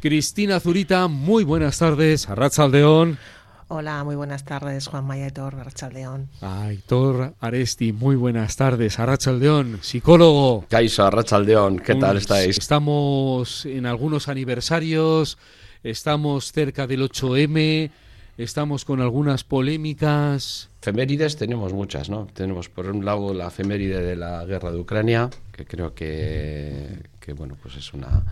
Cristina 0.00 0.60
Zurita, 0.60 1.08
muy 1.08 1.42
buenas 1.42 1.78
tardes. 1.78 2.28
Arrachaldeón. 2.28 3.18
Hola, 3.66 4.04
muy 4.04 4.14
buenas 4.14 4.44
tardes, 4.44 4.86
Juan 4.86 5.04
Mayetor, 5.04 5.56
Arrachaldeón. 5.56 6.28
Aitor 6.40 7.34
Aresti, 7.40 7.92
muy 7.92 8.14
buenas 8.14 8.54
tardes. 8.54 9.00
Arrachaldeón, 9.00 9.80
psicólogo. 9.82 10.64
Caiso, 10.70 11.04
Arrachaldeón, 11.04 11.80
¿qué 11.80 11.96
tal 11.96 12.16
estáis? 12.16 12.58
Estamos 12.58 13.66
en 13.66 13.86
algunos 13.86 14.28
aniversarios, 14.28 15.36
estamos 15.82 16.52
cerca 16.52 16.86
del 16.86 17.02
8M, 17.02 17.90
estamos 18.38 18.84
con 18.84 19.00
algunas 19.00 19.42
polémicas. 19.42 20.70
Efemérides 20.80 21.36
tenemos 21.36 21.72
muchas, 21.72 22.08
¿no? 22.08 22.28
Tenemos 22.32 22.68
por 22.68 22.86
un 22.86 23.04
lado 23.04 23.34
la 23.34 23.48
efeméride 23.48 24.00
de 24.00 24.14
la 24.14 24.44
guerra 24.44 24.70
de 24.70 24.78
Ucrania, 24.78 25.28
que 25.50 25.66
creo 25.66 25.92
que, 25.92 27.00
que 27.18 27.32
bueno, 27.32 27.56
pues 27.60 27.74
es 27.74 27.92
una 27.92 28.22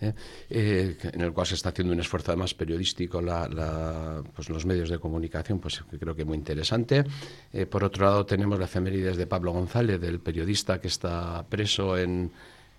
¿eh? 0.00 0.14
Eh, 0.48 0.96
en 1.12 1.20
el 1.20 1.32
cual 1.32 1.46
se 1.46 1.54
está 1.54 1.70
haciendo 1.70 1.92
un 1.92 2.00
esfuerzo 2.00 2.32
además 2.32 2.54
periodístico 2.54 3.20
la, 3.20 4.22
pues 4.34 4.48
los 4.48 4.66
medios 4.66 4.88
de 4.88 4.98
comunicación, 4.98 5.58
pues 5.58 5.82
creo 5.98 6.14
que 6.14 6.24
muy 6.24 6.36
interesante. 6.36 7.04
Eh, 7.52 7.66
por 7.66 7.84
otro 7.84 8.06
lado 8.06 8.26
tenemos 8.26 8.58
las 8.58 8.70
efemérides 8.70 9.16
de 9.16 9.26
Pablo 9.26 9.52
González, 9.52 10.00
del 10.00 10.20
periodista 10.20 10.80
que 10.80 10.88
está 10.88 11.44
preso 11.48 11.96
en, 11.96 12.30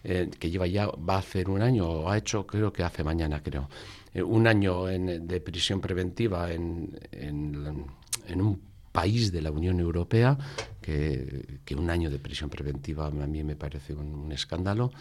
que 0.04 0.50
lleva 0.50 0.66
ya, 0.66 0.88
va 0.88 1.16
a 1.16 1.20
hacer 1.20 1.50
un 1.50 1.62
año, 1.62 1.88
o 1.88 2.10
ha 2.10 2.18
hecho, 2.18 2.48
creo 2.48 2.74
que 2.74 2.84
hace 2.84 3.04
mañana, 3.04 3.44
creo, 3.44 3.70
un 4.26 4.48
año 4.48 4.86
de 4.86 5.42
prisión 5.42 5.80
preventiva 5.80 6.52
en, 6.52 6.98
en, 7.12 8.42
un 8.42 8.62
país 8.92 9.32
de 9.32 9.42
la 9.42 9.52
Unión 9.52 9.80
Europea, 9.80 10.38
que, 10.82 11.60
que, 11.64 11.76
un 11.76 11.90
año 11.90 12.10
de 12.10 12.18
prisión 12.18 12.50
preventiva 12.50 13.06
a 13.06 13.12
mí 13.12 13.44
me 13.44 13.56
parece 13.56 13.94
un 13.94 14.32
escándalo. 14.32 14.92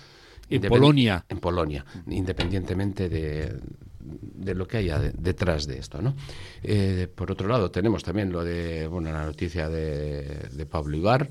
En 0.51 0.63
Polonia. 0.63 1.25
En 1.29 1.39
Polonia, 1.39 1.85
independientemente 2.09 3.09
de, 3.09 3.59
de 4.01 4.55
lo 4.55 4.67
que 4.67 4.79
haya 4.79 4.99
detrás 4.99 5.67
de 5.67 5.79
esto. 5.79 6.03
¿no? 6.03 6.15
Eh, 6.63 7.09
por 7.15 7.31
otro 7.31 7.49
lado, 7.49 7.71
tenemos 7.71 8.03
también 8.03 8.33
lo 8.33 8.45
de 8.45 8.87
bueno, 8.87 9.13
la 9.13 9.25
noticia 9.25 9.69
de, 9.69 10.49
de 10.51 10.67
Pablo 10.67 10.97
Ibar, 10.97 11.31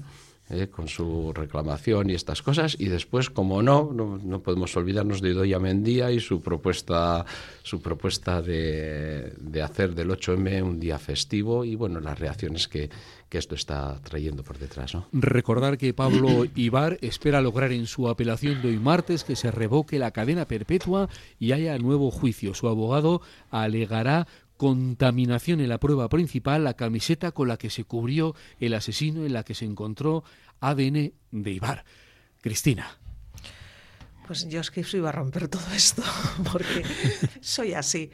eh, 0.50 0.68
con 0.68 0.88
su 0.88 1.32
reclamación 1.34 2.10
y 2.10 2.16
estas 2.16 2.42
cosas. 2.42 2.76
Y 2.80 2.86
después, 2.86 3.30
como 3.30 3.62
no, 3.62 3.92
no, 3.94 4.42
podemos 4.42 4.76
olvidarnos 4.76 5.22
de 5.22 5.30
Idoia 5.30 5.60
Mendía 5.60 6.12
y 6.12 6.20
su 6.20 6.42
propuesta, 6.42 7.26
su 7.62 7.82
propuesta 7.82 8.42
de, 8.42 9.34
de, 9.38 9.62
hacer 9.62 9.94
del 9.94 10.10
8M 10.10 10.64
un 10.64 10.80
día 10.80 10.98
festivo 10.98 11.64
y 11.64 11.76
bueno, 11.76 12.00
las 12.00 12.18
reacciones 12.18 12.68
que, 12.68 12.90
que 13.30 13.38
esto 13.38 13.56
está 13.56 14.00
trayendo 14.02 14.44
por 14.44 14.58
detrás. 14.58 14.96
¿no? 14.96 15.08
Recordar 15.14 15.78
que 15.78 15.94
Pablo 15.94 16.46
Ibar 16.56 16.98
espera 17.02 17.42
lograr 17.42 17.72
en 17.72 17.86
su 17.86 18.10
apelación 18.10 18.62
de 18.62 18.70
hoy 18.70 18.80
martes 18.80 19.24
que 19.24 19.36
se 19.36 19.52
revoque 19.52 20.00
la 20.00 20.12
cadena 20.12 20.46
perpetua 20.46 21.10
y 21.40 21.52
haya 21.52 21.78
nuevo 21.78 22.10
juicio. 22.10 22.54
Su 22.56 22.68
abogado 22.68 23.22
alegará 23.52 24.28
contaminación 24.60 25.62
en 25.62 25.70
la 25.70 25.80
prueba 25.80 26.10
principal, 26.10 26.66
la 26.66 26.74
camiseta 26.74 27.32
con 27.32 27.48
la 27.48 27.56
que 27.56 27.70
se 27.70 27.86
cubrió 27.86 28.36
el 28.60 28.74
asesino, 28.74 29.26
en 29.26 29.32
la 29.32 29.44
que 29.44 29.56
se 29.56 29.64
encontró 29.64 30.26
ADN 30.60 31.14
de 31.32 31.52
Ibar. 31.52 31.86
Cristina. 32.42 32.98
Pues 34.28 34.50
yo 34.50 34.60
es 34.60 34.70
que 34.70 34.86
iba 34.94 35.08
a 35.08 35.14
romper 35.14 35.48
todo 35.48 35.64
esto, 35.74 36.04
porque 36.52 36.84
soy 37.40 37.74
así. 37.74 38.12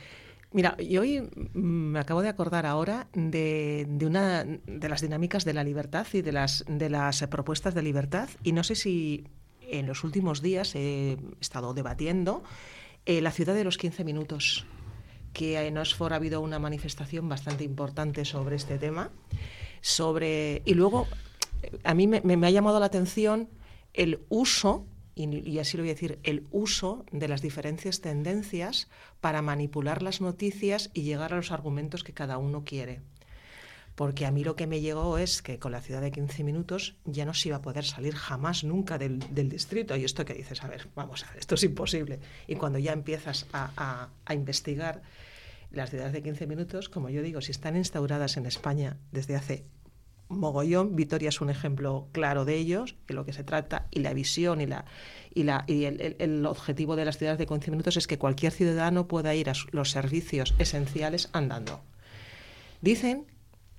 Mira, 0.52 0.78
yo 0.78 1.02
hoy 1.02 1.28
me 1.54 1.98
acabo 1.98 2.22
de 2.22 2.30
acordar 2.30 2.68
ahora 2.68 3.08
de, 3.14 3.88
una 4.06 4.44
de 4.44 4.88
las 4.88 5.02
dinámicas 5.02 5.46
de 5.46 5.56
la 5.56 5.64
libertad 5.64 6.06
y 6.14 6.22
de 6.22 6.32
las, 6.32 6.64
de 6.68 6.92
las 6.92 7.26
propuestas 7.26 7.74
de 7.74 7.82
libertad, 7.82 8.30
y 8.44 8.52
no 8.52 8.64
sé 8.64 8.76
si 8.76 9.26
en 9.62 9.88
los 9.88 10.04
últimos 10.04 10.44
días 10.44 10.76
he 10.76 11.18
estado 11.42 11.74
debatiendo 11.74 12.44
eh, 13.08 13.20
la 13.22 13.32
ciudad 13.32 13.56
de 13.56 13.64
los 13.64 13.80
15 13.80 14.04
minutos, 14.04 14.68
que 15.36 15.60
en 15.68 15.78
Oxford 15.78 16.14
ha 16.14 16.16
habido 16.16 16.42
una 16.42 16.58
manifestación 16.58 17.30
bastante 17.30 17.64
importante 17.64 18.26
sobre 18.26 18.56
este 18.56 18.80
tema, 18.80 19.12
sobre 19.82 20.64
y 20.66 20.74
luego 20.74 21.08
a 21.84 21.94
mí 21.94 22.08
me 22.08 22.48
ha 22.48 22.50
llamado 22.50 22.80
la 22.80 22.88
atención 22.88 23.50
el 23.94 24.22
uso 24.30 24.86
y, 25.16 25.60
así 25.60 25.78
lo 25.78 25.84
voy 25.84 25.92
a 25.92 25.94
decir, 25.94 26.20
el 26.24 26.46
uso 26.52 27.06
de 27.12 27.30
las 27.30 27.42
diferentes 27.42 28.02
tendencias 28.02 28.90
para 29.22 29.42
manipular 29.42 30.04
las 30.04 30.20
noticias 30.20 30.92
y 30.94 31.04
llegar 31.04 31.32
a 31.34 31.38
los 31.38 31.52
argumentos 31.52 32.04
que 32.04 32.14
cada 32.14 32.38
uno 32.38 32.66
quiere. 32.66 33.02
Porque 33.96 34.26
a 34.26 34.32
mí 34.32 34.44
lo 34.44 34.58
que 34.58 34.68
me 34.68 34.82
llegó 34.82 35.18
es 35.18 35.42
que 35.42 35.58
con 35.58 35.72
la 35.72 35.82
ciudad 35.82 36.02
de 36.02 36.12
15 36.12 36.44
minutos 36.44 36.96
ya 37.06 37.26
no 37.26 37.34
se 37.34 37.48
iba 37.48 37.58
a 37.58 37.62
poder 37.62 37.86
salir 37.86 38.14
jamás 38.14 38.66
nunca 38.66 38.98
del, 38.98 39.20
distrito. 39.50 39.96
Y 39.96 40.04
esto 40.04 40.26
que 40.26 40.34
dices, 40.34 40.64
a 40.64 40.68
ver, 40.68 40.90
vamos 40.96 41.24
a 41.24 41.30
ver, 41.30 41.40
esto 41.40 41.56
es 41.56 41.64
imposible. 41.64 42.20
Y 42.48 42.56
cuando 42.56 42.78
ya 42.78 42.92
empiezas 42.92 43.46
a, 43.54 44.10
investigar 44.30 45.02
las 45.72 45.90
ciudades 45.90 46.14
de 46.14 46.22
15 46.22 46.46
minutos, 46.46 46.90
como 46.90 47.10
yo 47.10 47.22
digo, 47.22 47.40
si 47.42 47.52
están 47.52 47.78
instauradas 47.78 48.36
en 48.36 48.46
España 48.46 48.98
desde 49.12 49.36
hace 49.36 49.66
mogollón. 50.28 50.96
Vitoria 50.96 51.30
es 51.30 51.40
un 51.40 51.50
ejemplo 51.50 52.08
claro 52.12 52.46
de 52.46 52.56
ellos, 52.56 52.96
de 53.08 53.14
lo 53.14 53.26
que 53.26 53.34
se 53.34 53.44
trata, 53.44 53.88
y 53.92 54.00
la 54.00 54.14
visión 54.14 54.60
y, 54.60 54.66
la, 54.66 54.86
y, 55.34 55.44
la, 55.44 55.64
y 55.68 55.86
el, 55.86 56.46
objetivo 56.46 56.96
de 56.96 57.06
las 57.06 57.18
ciudades 57.18 57.38
de 57.38 57.46
15 57.46 57.72
minutos 57.72 57.98
es 57.98 58.08
que 58.08 58.18
cualquier 58.18 58.52
ciudadano 58.52 59.08
pueda 59.08 59.36
ir 59.36 59.50
a 59.50 59.54
los 59.72 59.92
servicios 59.92 60.56
esenciales 60.58 61.30
andando. 61.32 61.82
Dicen 62.82 63.28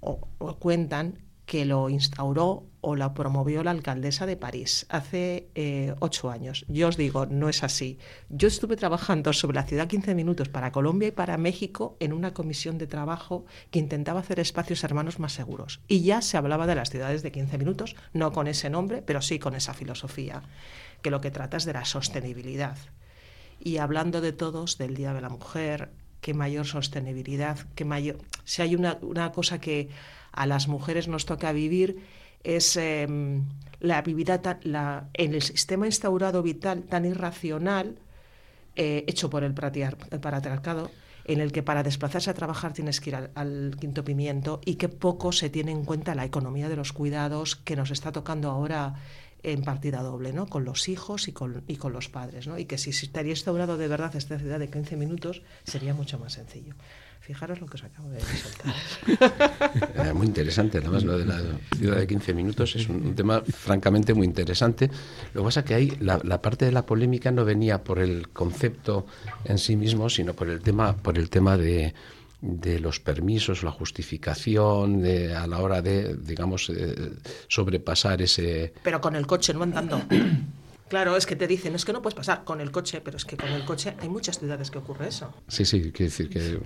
o 0.06 0.56
cuentan 0.59 1.27
que 1.47 1.65
lo 1.65 1.89
instauró 1.89 2.67
o 2.81 2.97
la 2.97 3.15
promovió 3.15 3.62
la 3.62 3.71
alcaldesa 3.71 4.27
de 4.27 4.37
París 4.37 4.84
hace 4.89 5.49
eh, 5.55 5.94
ocho 6.00 6.31
años. 6.31 6.65
Yo 6.69 6.89
os 6.89 6.97
digo, 6.97 7.27
no 7.27 7.49
es 7.49 7.62
así. 7.62 7.99
Yo 8.28 8.49
estuve 8.49 8.77
trabajando 8.77 9.33
sobre 9.33 9.55
la 9.55 9.62
ciudad 9.62 9.87
15 9.87 10.15
minutos 10.15 10.49
para 10.49 10.72
Colombia 10.72 11.09
y 11.09 11.12
para 11.12 11.39
México 11.39 11.97
en 12.00 12.12
una 12.12 12.34
comisión 12.34 12.78
de 12.78 12.89
trabajo 12.89 13.47
que 13.71 13.78
intentaba 13.78 14.21
hacer 14.21 14.41
espacios 14.41 14.83
hermanos 14.83 15.21
más 15.21 15.33
seguros. 15.33 15.81
Y 15.87 16.03
ya 16.03 16.21
se 16.21 16.37
hablaba 16.37 16.67
de 16.67 16.75
las 16.75 16.91
ciudades 16.91 17.23
de 17.23 17.33
15 17.33 17.59
minutos, 17.59 17.97
no 18.12 18.33
con 18.33 18.49
ese 18.49 18.69
nombre, 18.69 19.03
pero 19.03 19.23
sí 19.23 19.38
con 19.38 19.55
esa 19.55 19.73
filosofía, 19.73 20.43
que 21.00 21.11
lo 21.11 21.21
que 21.21 21.31
trata 21.31 21.56
es 21.56 21.65
de 21.65 21.73
la 21.73 21.84
sostenibilidad. 21.84 22.77
Y 23.61 23.78
hablando 23.78 24.21
de 24.21 24.33
todos, 24.33 24.78
del 24.78 24.94
Día 24.94 25.15
de 25.15 25.21
la 25.21 25.28
Mujer, 25.28 25.91
qué 26.26 26.34
mayor 26.34 26.66
sostenibilidad, 26.66 27.56
qué 27.76 27.84
mayor... 27.84 28.19
Si 28.42 28.60
hay 28.60 28.75
una, 28.75 28.98
una 29.00 29.31
cosa 29.31 29.60
que 29.60 29.91
a 30.32 30.44
las 30.44 30.66
mujeres 30.66 31.06
nos 31.06 31.25
toca 31.25 31.53
vivir 31.53 32.03
es 32.42 32.76
em, 32.76 33.44
la 33.78 34.03
vida 34.03 34.59
la, 34.64 35.09
en 35.14 35.34
el 35.34 35.42
sistema 35.42 35.87
instaurado 35.87 36.42
vital 36.42 36.82
tan 36.82 37.04
irracional 37.04 38.00
eh, 38.75 39.04
hecho 39.06 39.31
por 39.31 39.44
el, 39.44 39.54
patriarcado 39.54 40.91
en 41.26 41.38
el 41.38 41.53
que 41.53 41.62
para 41.62 41.84
desplazarse 41.84 42.31
a 42.31 42.34
trabajar 42.34 42.72
tienes 42.72 43.00
que 43.00 43.10
ir 43.10 43.31
al, 43.32 43.76
quinto 43.78 44.03
pimiento 44.03 44.60
y 44.64 44.75
que 44.75 44.88
poco 44.88 45.31
se 45.31 45.48
tiene 45.48 45.70
en 45.70 45.84
cuenta 45.84 46.16
la 46.16 46.25
economía 46.25 46.69
de 46.69 46.75
los 46.75 46.93
cuidados 46.93 47.54
que 47.54 47.76
nos 47.76 47.93
está 47.93 48.10
tocando 48.10 48.50
ahora 48.50 48.97
en 49.47 49.62
partida 49.62 50.03
doble, 50.03 50.33
¿no? 50.33 50.47
con 50.47 50.65
los 50.65 50.89
hijos 50.89 51.29
y 51.29 51.33
con, 51.33 51.62
y 51.69 51.77
con 51.77 51.93
los 51.93 52.09
padres. 52.09 52.49
¿no? 52.49 52.59
Y 52.59 52.65
que 52.65 52.79
si 52.79 52.91
estaría 52.91 53.31
instaurado 53.31 53.77
de 53.77 53.87
verdad 53.87 54.15
esta 54.17 54.39
ciudad 54.39 54.59
de 54.59 54.69
15 54.69 54.97
minutos 54.97 55.43
sería 55.65 55.95
mucho 55.95 56.19
más 56.19 56.33
sencillo. 56.33 56.75
Fijaros 57.21 57.61
lo 57.61 57.67
que 57.67 57.75
os 57.75 57.85
acabo 57.85 58.09
de 58.11 58.21
soltar. 58.21 58.75
Eh, 59.97 60.12
muy 60.12 60.27
interesante, 60.27 60.79
además 60.79 61.05
lo 61.05 61.19
de 61.19 61.25
la 61.25 61.41
ciudad 61.77 61.97
de 61.97 62.06
15 62.06 62.35
minutos 62.35 62.77
es 62.77 62.89
un, 62.89 63.15
tema 63.15 63.41
francamente 63.41 64.15
muy 64.15 64.27
interesante. 64.27 64.91
Lo 65.33 65.41
que 65.41 65.45
pasa 65.45 65.61
es 65.61 65.67
que 65.67 65.75
ahí 65.75 65.97
la, 66.01 66.19
parte 66.41 66.65
de 66.65 66.73
la 66.73 66.85
polémica 66.87 67.31
no 67.31 67.45
venía 67.45 67.83
por 67.83 67.99
el 67.99 68.29
concepto 68.29 69.06
en 69.45 69.59
sí 69.59 69.77
mismo, 69.77 70.09
sino 70.09 70.35
por 70.35 70.49
el 70.49 70.61
tema, 70.61 70.97
por 70.97 71.19
el 71.19 71.29
tema 71.29 71.56
de, 71.56 71.95
de 72.41 72.81
los 72.81 73.01
permisos, 73.01 73.63
la 73.63 73.71
justificación 73.71 75.03
de, 75.03 75.35
a 75.35 75.47
la 75.47 75.59
hora 75.61 75.83
de, 75.83 76.17
digamos, 76.17 76.71
eh, 76.71 77.13
sobrepasar 77.49 78.23
ese... 78.23 78.75
Pero 78.83 79.01
con 79.01 79.17
el 79.17 79.27
coche, 79.27 79.55
no 79.55 79.63
andando. 79.63 80.03
Claro, 80.89 81.17
es 81.17 81.27
que 81.27 81.35
te 81.35 81.49
dicen, 81.49 81.75
es 81.75 81.85
que 81.85 81.93
no 81.93 82.01
puedes 82.01 82.15
pasar 82.15 82.45
con 82.45 82.61
el 82.61 82.71
coche, 82.71 83.01
pero 83.01 83.17
es 83.17 83.25
que 83.25 83.37
con 83.37 83.49
el 83.49 83.65
coche 83.65 83.97
hay 83.99 84.09
muchas 84.09 84.39
ciudades 84.39 84.71
que 84.71 84.79
ocurre 84.79 85.09
eso. 85.09 85.35
Sí, 85.49 85.65
sí, 85.65 85.91
quiero 85.91 86.11
decir 86.11 86.29
que 86.29 86.61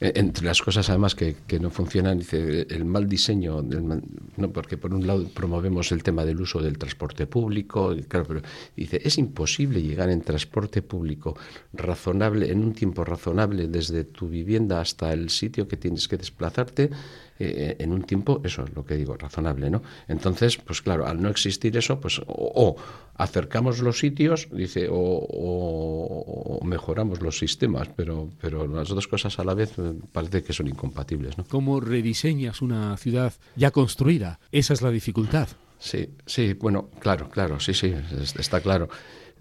entre 0.00 0.44
las 0.44 0.60
cosas 0.60 0.90
además 0.90 1.14
que, 1.14 1.36
no 1.58 1.70
funcionan, 1.70 2.18
dice 2.18 2.66
el 2.68 2.84
mal 2.84 3.08
diseño, 3.08 3.62
no, 3.62 4.52
porque 4.52 4.76
por 4.76 4.92
un 4.92 5.06
lado 5.06 5.28
promovemos 5.28 5.90
el 5.92 6.02
tema 6.02 6.24
del 6.24 6.40
uso 6.40 6.60
del 6.60 6.76
transporte 6.76 7.26
público, 7.26 7.94
claro, 8.08 8.26
pero 8.26 8.42
dice, 8.76 9.00
es 9.02 9.16
imposible 9.16 9.82
llegar 9.82 10.10
en 10.10 10.20
transporte 10.20 10.82
público 10.82 11.36
razonable, 11.72 12.50
en 12.50 12.62
un 12.62 12.74
tiempo 12.74 13.04
razonable, 13.04 13.68
desde 13.68 14.04
tu 14.04 14.28
vivienda 14.28 14.80
hasta 14.80 15.12
el 15.12 15.30
sitio 15.30 15.66
que 15.66 15.76
tienes 15.76 16.08
que 16.08 16.18
desplazarte, 16.18 16.90
eh, 17.38 17.76
en 17.78 17.92
un 17.92 18.02
tiempo, 18.02 18.40
eso 18.44 18.64
es 18.64 18.74
lo 18.74 18.84
que 18.84 18.96
digo, 18.96 19.16
razonable, 19.16 19.70
¿no? 19.70 19.82
Entonces, 20.08 20.56
pues 20.56 20.82
claro, 20.82 21.06
al 21.06 21.20
no 21.20 21.28
existir 21.28 21.76
eso, 21.76 22.00
pues 22.00 22.20
o, 22.26 22.76
acercamos 23.14 23.80
los 23.80 23.98
sitios, 23.98 24.48
dice, 24.50 24.88
o, 24.90 26.60
mejoramos 26.64 27.20
los 27.20 27.38
sistemas, 27.38 27.88
pero, 27.94 28.30
pero 28.40 28.66
las 28.66 28.88
dos 28.88 29.08
cosas 29.08 29.38
a 29.38 29.44
la 29.44 29.54
vez 29.54 29.72
eh, 29.78 29.92
parece 30.12 30.42
que 30.42 30.52
son 30.52 30.68
incompatibles, 30.68 31.38
¿no? 31.38 31.44
¿Cómo 31.44 31.80
rediseñas 31.80 32.62
una 32.62 32.96
ciudad 32.96 33.32
ya 33.54 33.70
construida? 33.70 34.40
Esa 34.52 34.74
es 34.74 34.82
la 34.82 34.90
dificultad. 34.90 35.48
Sí, 35.78 36.08
sí, 36.24 36.54
bueno, 36.54 36.88
claro, 37.00 37.28
claro, 37.28 37.60
sí, 37.60 37.74
sí, 37.74 37.94
está 38.38 38.60
claro. 38.60 38.88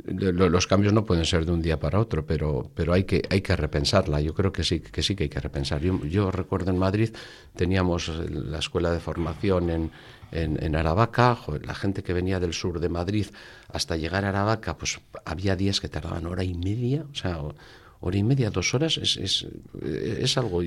los 0.05 0.67
cambios 0.67 0.91
no 0.91 1.05
pueden 1.05 1.25
ser 1.25 1.45
de 1.45 1.51
un 1.51 1.61
día 1.61 1.79
para 1.79 1.99
otro, 1.99 2.25
pero, 2.25 2.69
pero 2.75 2.93
hay, 2.93 3.05
que, 3.05 3.23
hay 3.29 3.41
que 3.41 3.55
repensarla. 3.55 4.19
Yo 4.19 4.33
creo 4.33 4.51
que 4.51 4.63
sí 4.63 4.81
que, 4.81 5.01
sí 5.01 5.15
que 5.15 5.23
hay 5.23 5.29
que 5.29 5.39
repensar. 5.39 5.81
Yo, 5.81 6.31
recuerdo 6.31 6.71
en 6.71 6.77
Madrid 6.77 7.11
teníamos 7.55 8.09
la 8.29 8.59
escuela 8.59 8.91
de 8.91 8.99
formación 8.99 9.69
en, 9.69 9.91
en, 10.31 10.75
Aravaca, 10.75 11.37
la 11.63 11.73
gente 11.73 12.03
que 12.03 12.13
venía 12.13 12.39
del 12.39 12.53
sur 12.53 12.79
de 12.79 12.89
Madrid 12.89 13.27
hasta 13.71 13.95
llegar 13.95 14.25
a 14.25 14.29
Aravaca, 14.29 14.77
pues 14.77 14.99
había 15.23 15.55
días 15.55 15.79
que 15.79 15.87
tardaban 15.87 16.25
hora 16.25 16.43
y 16.43 16.53
media, 16.53 17.05
o 17.09 17.15
sea, 17.15 17.39
hora 18.05 18.17
y 18.17 18.23
media, 18.23 18.51
dos 18.51 18.73
horas, 18.75 18.97
es, 18.97 19.17
es, 19.17 19.47
es 19.81 20.37
algo... 20.37 20.61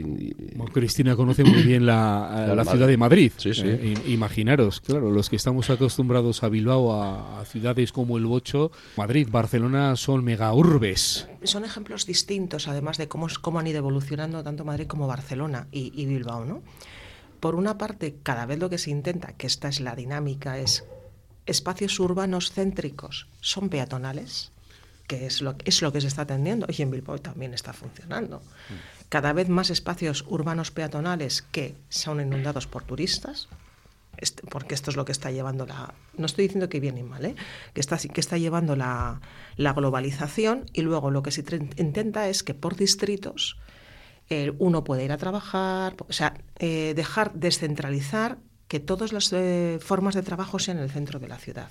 Cristina 0.73 1.15
conoce 1.15 1.45
muy 1.45 1.63
bien 1.63 1.87
la, 1.87 2.53
la, 2.57 2.65
ciudad 2.65 2.89
de 2.89 2.97
Madrid. 2.97 3.31
Sí, 3.37 3.55
sí. 3.55 3.63
Eh, 3.65 3.95
imaginaros, 4.09 4.81
claro, 4.81 5.13
los 5.13 5.31
que 5.31 5.37
estamos 5.37 5.71
acostumbrados 5.71 6.43
a 6.43 6.49
Bilbao, 6.49 7.01
a, 7.01 7.45
ciudades 7.45 7.93
como 7.93 8.19
el 8.19 8.27
Bocho, 8.27 8.73
Madrid, 8.97 9.29
Barcelona 9.31 9.95
son 9.95 10.25
mega 10.25 10.53
urbes. 10.53 11.29
Son 11.45 11.65
ejemplos 11.65 12.07
distintos, 12.07 12.67
además 12.67 12.99
de 12.99 13.07
cómo, 13.07 13.29
cómo 13.41 13.61
han 13.61 13.69
ido 13.69 13.79
evolucionando 13.79 14.43
tanto 14.43 14.65
Madrid 14.65 14.89
como 14.89 15.07
Barcelona 15.07 15.69
y, 15.71 15.93
y 15.95 16.07
Bilbao, 16.07 16.45
¿no? 16.45 16.63
Por 17.39 17.55
una 17.55 17.79
parte, 17.79 18.17
cada 18.25 18.47
vez 18.47 18.59
lo 18.59 18.69
que 18.69 18.79
se 18.79 18.91
intenta, 18.91 19.37
que 19.37 19.47
esta 19.47 19.69
es 19.69 19.79
la 19.79 19.95
dinámica, 19.95 20.59
es 20.59 20.85
espacios 21.47 22.01
urbanos 22.01 22.51
céntricos 22.51 23.29
son 23.41 23.69
peatonales, 23.69 24.51
que 25.09 25.27
es 25.27 25.41
lo, 25.41 25.57
es 25.65 25.83
lo 25.83 25.93
que 25.93 26.01
se 26.01 26.07
está 26.07 26.23
atendiendo, 26.23 26.67
y 26.69 26.83
en 26.83 26.93
Bilbao 26.93 27.19
también 27.19 27.55
está 27.55 27.73
funcionando. 27.73 28.43
Cada 29.09 29.33
vez 29.33 29.49
más 29.49 29.71
espacios 29.71 30.25
urbanos 30.29 30.71
peatonales 30.71 31.43
que 31.43 31.75
son 31.89 32.21
inundados 32.21 32.69
por 32.69 32.85
turistas, 32.85 33.49
este, 34.19 34.43
porque 34.49 34.75
esto 34.75 34.91
es 34.91 34.97
lo 34.97 35.05
que 35.05 35.13
está 35.13 35.31
llevando 35.31 35.65
la... 35.65 35.95
No 36.17 36.27
estoy 36.27 36.45
diciendo 36.45 36.69
que 36.69 36.81
bien 36.81 36.97
ni 36.97 37.03
mal, 37.03 37.25
¿eh? 37.25 37.35
que, 37.73 37.81
está, 37.81 37.97
que 37.97 38.21
está 38.21 38.37
llevando 38.37 38.77
la, 38.77 39.21
la 39.57 39.73
globalización 39.73 40.67
y 40.73 40.83
luego 40.83 41.11
lo 41.11 41.23
que 41.23 41.31
se 41.31 41.45
intenta 41.77 42.29
es 42.29 42.43
que 42.43 42.55
por 42.55 42.77
distritos 42.77 43.57
uno 44.59 44.85
puede 44.85 45.05
ir 45.05 45.13
a 45.13 45.17
trabajar, 45.17 45.97
o 46.07 46.13
sea, 46.13 46.35
eh, 46.59 46.93
dejar 46.95 47.33
descentralizar 47.33 48.37
que 48.67 48.79
todas 48.79 49.15
las 49.15 49.33
eh, 49.33 49.79
formas 49.81 50.15
de 50.15 50.23
trabajo 50.23 50.59
sean 50.59 50.77
en 50.77 50.85
el 50.85 50.91
centro 50.91 51.19
de 51.19 51.29
la 51.29 51.39
ciudad 51.39 51.71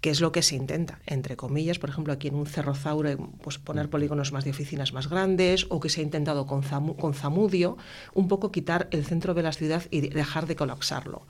que 0.00 0.10
es 0.10 0.20
lo 0.20 0.32
que 0.32 0.42
se 0.42 0.54
intenta, 0.54 1.00
entre 1.06 1.36
comillas, 1.36 1.78
por 1.78 1.90
ejemplo, 1.90 2.12
aquí 2.12 2.28
en 2.28 2.34
un 2.34 2.46
Cerro 2.46 2.74
Zaure, 2.74 3.16
pues 3.42 3.58
poner 3.58 3.90
polígonos 3.90 4.32
más 4.32 4.44
de 4.44 4.50
oficinas 4.50 4.92
más 4.92 5.08
grandes, 5.08 5.66
o 5.70 5.80
que 5.80 5.88
se 5.88 6.00
ha 6.00 6.04
intentado 6.04 6.46
con, 6.46 6.62
con 6.94 7.14
Zamudio, 7.14 7.76
un 8.14 8.28
poco 8.28 8.52
quitar 8.52 8.88
el 8.90 9.04
centro 9.04 9.34
de 9.34 9.42
la 9.42 9.52
ciudad 9.52 9.82
y 9.90 10.00
dejar 10.02 10.46
de 10.46 10.56
colapsarlo. 10.56 11.26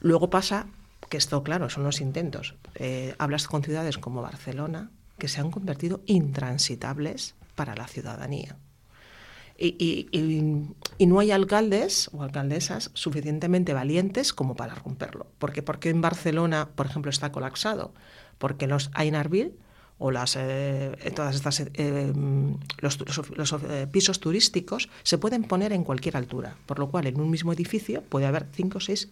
Luego 0.00 0.30
pasa 0.30 0.66
que 1.08 1.16
esto, 1.16 1.42
claro, 1.42 1.70
son 1.70 1.84
los 1.84 2.00
intentos. 2.00 2.54
Eh, 2.74 3.14
hablas 3.18 3.48
con 3.48 3.62
ciudades 3.62 3.98
como 3.98 4.22
Barcelona, 4.22 4.90
que 5.18 5.28
se 5.28 5.40
han 5.40 5.50
convertido 5.50 6.02
intransitables 6.06 7.34
para 7.56 7.74
la 7.74 7.88
ciudadanía 7.88 8.56
y, 9.58 11.06
no 11.06 11.18
hay 11.18 11.30
alcaldes 11.30 12.10
o 12.12 12.22
alcaldesas 12.22 12.90
suficientemente 12.94 13.72
valientes 13.74 14.32
como 14.32 14.54
para 14.54 14.74
romperlo. 14.74 15.26
Porque, 15.38 15.62
porque 15.62 15.90
en 15.90 16.00
Barcelona, 16.00 16.68
por 16.74 16.86
ejemplo, 16.86 17.10
está 17.10 17.32
colapsado. 17.32 17.92
Porque 18.38 18.66
los 18.66 18.90
Ainarville 18.94 19.54
o 19.98 20.12
las, 20.12 20.36
eh, 20.36 20.92
todas 21.14 21.34
estas, 21.34 21.60
eh, 21.60 22.12
los, 22.78 22.98
eh, 23.68 23.86
pisos 23.90 24.20
turísticos 24.20 24.88
se 25.02 25.18
pueden 25.18 25.42
poner 25.42 25.72
en 25.72 25.82
cualquier 25.82 26.16
altura, 26.16 26.56
por 26.66 26.78
lo 26.78 26.88
cual 26.88 27.08
en 27.08 27.20
un 27.20 27.30
mismo 27.30 27.52
edificio 27.52 28.02
puede 28.02 28.26
haber 28.26 28.46
cinco 28.52 28.78
o 28.78 28.80
seis 28.80 29.08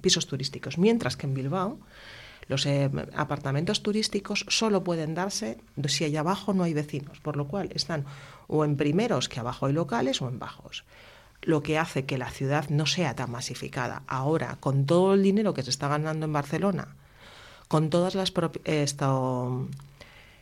pisos 0.00 0.26
turísticos, 0.26 0.76
mientras 0.76 1.16
que 1.16 1.26
en 1.26 1.34
Bilbao 1.34 1.78
los 2.46 2.66
apartamentos 3.14 3.82
turísticos 3.82 4.44
solo 4.48 4.84
pueden 4.84 5.14
darse 5.14 5.58
si 5.86 6.04
allá 6.04 6.20
abajo 6.20 6.52
no 6.52 6.64
hay 6.64 6.74
vecinos, 6.74 7.20
por 7.20 7.36
lo 7.36 7.48
cual 7.48 7.70
están 7.74 8.04
o 8.46 8.64
en 8.64 8.76
primeros 8.76 9.28
que 9.28 9.40
abajo 9.40 9.66
hay 9.66 9.72
locales 9.72 10.20
o 10.20 10.28
en 10.28 10.38
bajos. 10.38 10.84
Lo 11.42 11.62
que 11.62 11.78
hace 11.78 12.04
que 12.04 12.18
la 12.18 12.30
ciudad 12.30 12.68
no 12.70 12.86
sea 12.86 13.14
tan 13.14 13.30
masificada. 13.30 14.02
Ahora, 14.06 14.56
con 14.60 14.86
todo 14.86 15.14
el 15.14 15.22
dinero 15.22 15.54
que 15.54 15.62
se 15.62 15.70
está 15.70 15.88
ganando 15.88 16.26
en 16.26 16.32
Barcelona, 16.32 16.96
con 17.68 17.90
todas 17.90 18.14
las 18.14 18.32
esto, 18.64 19.68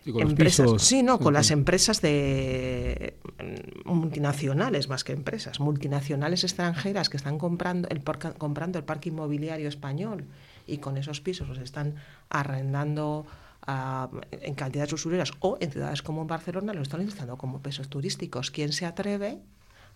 empresas, 0.05 0.83
sí, 0.83 1.03
no, 1.03 1.19
con 1.19 1.35
las 1.35 1.51
empresas 1.51 2.01
de 2.03 3.15
mm, 3.39 3.89
multinacionales 3.89 4.89
más 4.89 5.05
que 5.05 5.13
empresas, 5.13 5.61
multinacionales 5.61 6.45
extranjeras 6.45 7.09
que 7.09 7.17
están 7.17 7.39
comprando 7.39 7.89
el, 7.89 8.03
comprando 8.03 8.79
el 8.79 8.85
parque 8.85 9.09
inmobiliario 9.09 9.69
español 9.69 10.27
y 10.67 10.79
con 10.79 10.97
esos 10.97 11.21
pisos 11.21 11.49
los 11.49 11.59
están 11.59 11.97
arrendando 12.29 13.27
en 13.67 14.55
cantidades 14.55 14.93
usureras 14.93 15.33
o 15.39 15.57
en 15.61 15.71
ciudades 15.71 16.03
como 16.03 16.27
Barcelona 16.27 16.73
lo 16.73 16.83
están 16.83 17.01
utilizando 17.01 17.37
como 17.37 17.61
pesos 17.61 17.89
turísticos. 17.89 18.51
¿Quién 18.51 18.73
se 18.73 18.87
atreve 18.87 19.39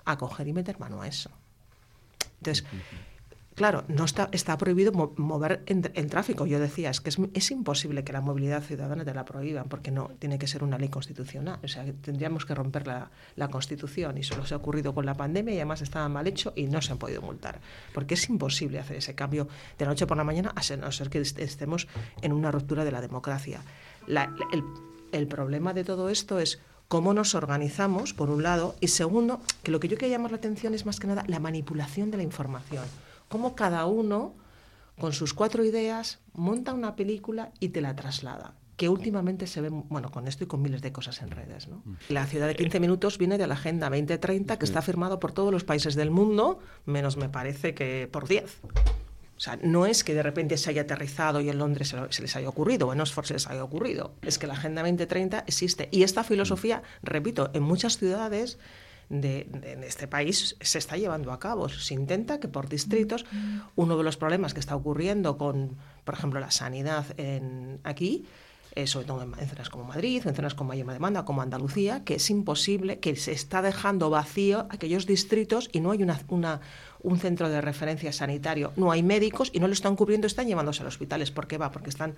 a 0.05 0.17
coger 0.19 0.47
y 0.47 0.53
meter 0.53 0.79
mano 0.79 1.03
a 1.03 1.09
eso? 1.09 1.31
Entonces, 2.39 2.65
Claro, 3.57 3.85
no 3.89 4.05
está, 4.05 4.29
está 4.33 4.59
prohibido 4.59 4.93
mover 4.93 5.63
en, 5.65 5.81
tráfico. 6.11 6.45
Yo 6.45 6.61
decía, 6.61 6.91
es 6.91 7.01
que 7.01 7.09
es, 7.09 7.51
imposible 7.51 8.05
que 8.05 8.13
la 8.13 8.21
movilidad 8.21 8.63
ciudadana 8.63 9.03
te 9.03 9.15
la 9.15 9.25
prohíban, 9.25 9.71
porque 9.71 9.91
no 9.91 10.11
tiene 10.19 10.39
que 10.39 10.47
ser 10.47 10.63
una 10.63 10.77
ley 10.77 10.91
constitucional. 10.91 11.59
O 11.65 11.67
sea, 11.67 11.87
tendríamos 12.03 12.45
que 12.45 12.55
romper 12.55 12.87
la, 12.87 13.11
la 13.35 13.49
Constitución 13.49 14.19
y 14.19 14.25
solo 14.25 14.45
se 14.45 14.53
ha 14.53 14.59
ocurrido 14.59 14.93
con 14.93 15.07
la 15.07 15.15
pandemia 15.15 15.55
y 15.55 15.57
además 15.57 15.81
estaba 15.81 16.07
mal 16.11 16.27
hecho 16.27 16.53
y 16.55 16.67
no 16.67 16.83
se 16.83 16.93
han 16.93 16.99
podido 16.99 17.23
multar. 17.23 17.59
Porque 17.95 18.13
es 18.13 18.29
imposible 18.29 18.79
hacer 18.79 18.99
ese 18.99 19.15
cambio 19.15 19.49
de 19.79 19.87
la 19.87 19.93
noche 19.93 20.07
por 20.07 20.19
la 20.19 20.25
mañana, 20.25 20.53
a 20.55 20.77
no 20.77 20.93
ser 20.93 21.09
que 21.09 21.21
estemos 21.21 21.89
en 22.21 22.35
una 22.35 22.51
ruptura 22.51 22.85
de 22.85 22.93
la 22.93 23.01
democracia. 23.01 23.63
el, 24.07 24.65
el 25.13 25.27
problema 25.29 25.73
de 25.73 25.83
todo 25.83 26.11
esto 26.11 26.41
es 26.41 26.61
cómo 26.89 27.15
nos 27.15 27.35
organizamos, 27.35 28.13
por 28.13 28.29
un 28.29 28.43
lado, 28.43 28.77
y 28.83 28.89
segundo, 28.89 29.41
que 29.63 29.71
lo 29.71 29.81
que 29.81 29.89
yo 29.89 29.97
quiero 29.97 30.13
llamar 30.13 30.33
la 30.33 30.37
atención 30.37 30.75
es 30.75 30.85
más 30.85 31.01
que 31.01 31.07
nada 31.07 31.25
la 31.27 31.41
manipulación 31.41 32.11
de 32.11 32.19
la 32.19 32.23
información 32.23 32.85
cómo 33.29 33.55
cada 33.55 33.87
uno, 33.87 34.35
con 34.99 35.13
sus 35.13 35.35
cuatro 35.35 35.65
ideas, 35.65 36.21
monta 36.35 36.73
una 36.73 36.97
película 36.97 37.53
y 37.61 37.71
te 37.71 37.81
la 37.81 37.95
traslada 37.95 38.55
que 38.77 38.89
últimamente 38.89 39.47
se 39.47 39.61
ve, 39.63 39.71
bueno, 39.71 40.11
con 40.11 40.29
esto 40.29 40.45
y 40.45 40.47
con 40.47 40.61
miles 40.61 40.83
de 40.83 40.93
cosas 40.93 41.23
en 41.23 41.31
redes. 41.31 41.67
¿no? 41.69 41.83
Mm. 41.85 41.97
La 42.11 42.27
ciudad 42.27 42.47
de 42.47 42.55
15 42.55 42.79
minutos 42.79 43.19
viene 43.19 43.39
de 43.39 43.47
la 43.47 43.55
Agenda 43.55 43.89
2030, 43.89 44.59
que 44.59 44.65
está 44.65 44.83
firmado 44.83 45.19
por 45.19 45.33
todos 45.33 45.51
los 45.51 45.65
países 45.65 45.95
del 45.95 46.11
mundo, 46.11 46.59
menos 46.85 47.17
me 47.17 47.29
parece 47.29 47.75
que 47.75 48.09
por 48.11 48.29
10. 48.29 48.61
O 49.37 49.41
sea, 49.41 49.59
no 49.63 49.85
es 49.85 50.03
que 50.03 50.15
de 50.15 50.23
repente 50.23 50.57
se 50.57 50.71
haya 50.71 50.83
aterrizado 50.83 51.43
y 51.43 51.51
en 51.51 51.59
Londres 51.59 51.95
se, 52.09 52.23
les 52.23 52.37
haya 52.37 52.49
ocurrido, 52.49 52.89
o 52.89 52.93
en 52.93 53.01
Oxford 53.01 53.27
se 53.27 53.35
les 53.35 53.47
haya 53.47 53.65
ocurrido. 53.65 54.15
Es 54.23 54.39
que 54.39 54.47
la 54.47 54.55
Agenda 54.55 54.83
2030 54.83 55.45
existe. 55.47 55.89
Y 55.93 56.05
esta 56.05 56.25
filosofía, 56.25 56.83
repito, 57.03 57.51
en 57.53 57.63
muchas 57.63 57.99
ciudades 57.99 58.59
de, 59.09 59.49
este 59.87 60.09
país 60.09 60.57
se 60.61 60.79
está 60.79 60.97
llevando 60.97 61.33
a 61.33 61.39
cabo. 61.39 61.69
Se 61.69 61.95
intenta 61.95 62.41
que 62.41 62.49
por 62.49 62.69
distritos, 62.69 63.25
uno 63.75 63.97
de 63.97 64.05
los 64.05 64.17
problemas 64.17 64.55
que 64.55 64.61
está 64.61 64.77
ocurriendo 64.77 65.39
con, 65.39 65.77
por 66.05 66.15
ejemplo, 66.15 66.41
la 66.41 66.51
sanidad 66.51 67.07
en, 67.17 67.81
aquí, 67.85 68.27
eh, 68.77 68.87
sobre 68.87 69.07
todo 69.07 69.23
en, 69.23 69.49
zonas 69.49 69.71
como 69.71 69.85
Madrid, 69.85 70.23
en 70.27 70.35
zonas 70.35 70.55
con 70.55 70.67
mayor 70.67 70.93
demanda, 70.93 71.25
como 71.25 71.41
Andalucía, 71.41 72.05
que 72.05 72.17
es 72.17 72.29
imposible, 72.29 72.99
que 72.99 73.17
se 73.17 73.33
está 73.33 73.63
dejando 73.63 74.11
vacío 74.11 74.67
aquellos 74.69 75.07
distritos 75.07 75.71
y 75.73 75.81
no 75.81 75.93
hay 75.93 76.03
una, 76.03 76.21
una 76.29 76.61
un 77.03 77.19
centro 77.19 77.49
de 77.49 77.61
referencia 77.61 78.13
sanitario, 78.13 78.73
no 78.77 78.91
hay 78.91 79.03
médicos 79.03 79.51
y 79.53 79.61
no 79.61 79.67
lo 79.67 79.73
están 79.73 79.97
cubriendo, 79.97 80.27
están 80.27 80.47
llevándose 80.47 80.83
a 80.83 80.85
los 80.85 80.95
hospitales. 80.95 81.31
¿Por 81.31 81.47
qué 81.47 81.59
va? 81.59 81.71
Porque 81.71 81.91
están 81.91 82.15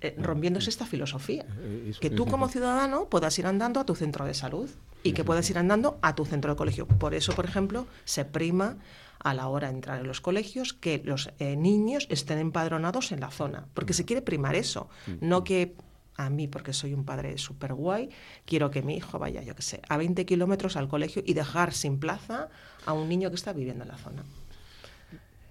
eh, 0.00 0.14
rompiéndose 0.18 0.70
esta 0.70 0.86
filosofía. 0.86 1.44
Eh, 1.60 1.92
que 2.00 2.10
tú 2.10 2.26
como 2.26 2.48
ciudadano 2.48 3.06
puedas 3.06 3.38
ir 3.38 3.46
andando 3.46 3.80
a 3.80 3.86
tu 3.86 3.94
centro 3.94 4.24
de 4.24 4.34
salud 4.34 4.70
y 5.02 5.12
que 5.12 5.24
puedas 5.24 5.48
ir 5.50 5.58
andando 5.58 5.98
a 6.02 6.14
tu 6.14 6.24
centro 6.24 6.52
de 6.52 6.56
colegio. 6.56 6.86
Por 6.86 7.14
eso, 7.14 7.32
por 7.32 7.44
ejemplo, 7.44 7.86
se 8.04 8.24
prima 8.24 8.76
a 9.18 9.34
la 9.34 9.48
hora 9.48 9.68
de 9.68 9.74
entrar 9.74 10.00
en 10.00 10.06
los 10.06 10.20
colegios 10.20 10.72
que 10.72 11.02
los 11.04 11.30
eh, 11.38 11.56
niños 11.56 12.06
estén 12.10 12.38
empadronados 12.38 13.12
en 13.12 13.20
la 13.20 13.30
zona, 13.30 13.66
porque 13.74 13.92
se 13.92 14.04
quiere 14.04 14.22
primar 14.22 14.54
eso, 14.54 14.88
no 15.20 15.42
que 15.42 15.74
a 16.16 16.30
mí, 16.30 16.48
porque 16.48 16.72
soy 16.72 16.94
un 16.94 17.04
padre 17.04 17.38
súper 17.38 17.74
guay, 17.74 18.08
quiero 18.44 18.70
que 18.70 18.82
mi 18.82 18.96
hijo 18.96 19.18
vaya, 19.18 19.42
yo 19.42 19.54
qué 19.54 19.62
sé, 19.62 19.80
a 19.88 19.96
20 19.96 20.24
kilómetros 20.26 20.76
al 20.76 20.88
colegio 20.88 21.22
y 21.24 21.34
dejar 21.34 21.72
sin 21.72 21.98
plaza 21.98 22.48
a 22.84 22.92
un 22.92 23.08
niño 23.08 23.30
que 23.30 23.36
está 23.36 23.52
viviendo 23.52 23.84
en 23.84 23.88
la 23.88 23.98
zona. 23.98 24.24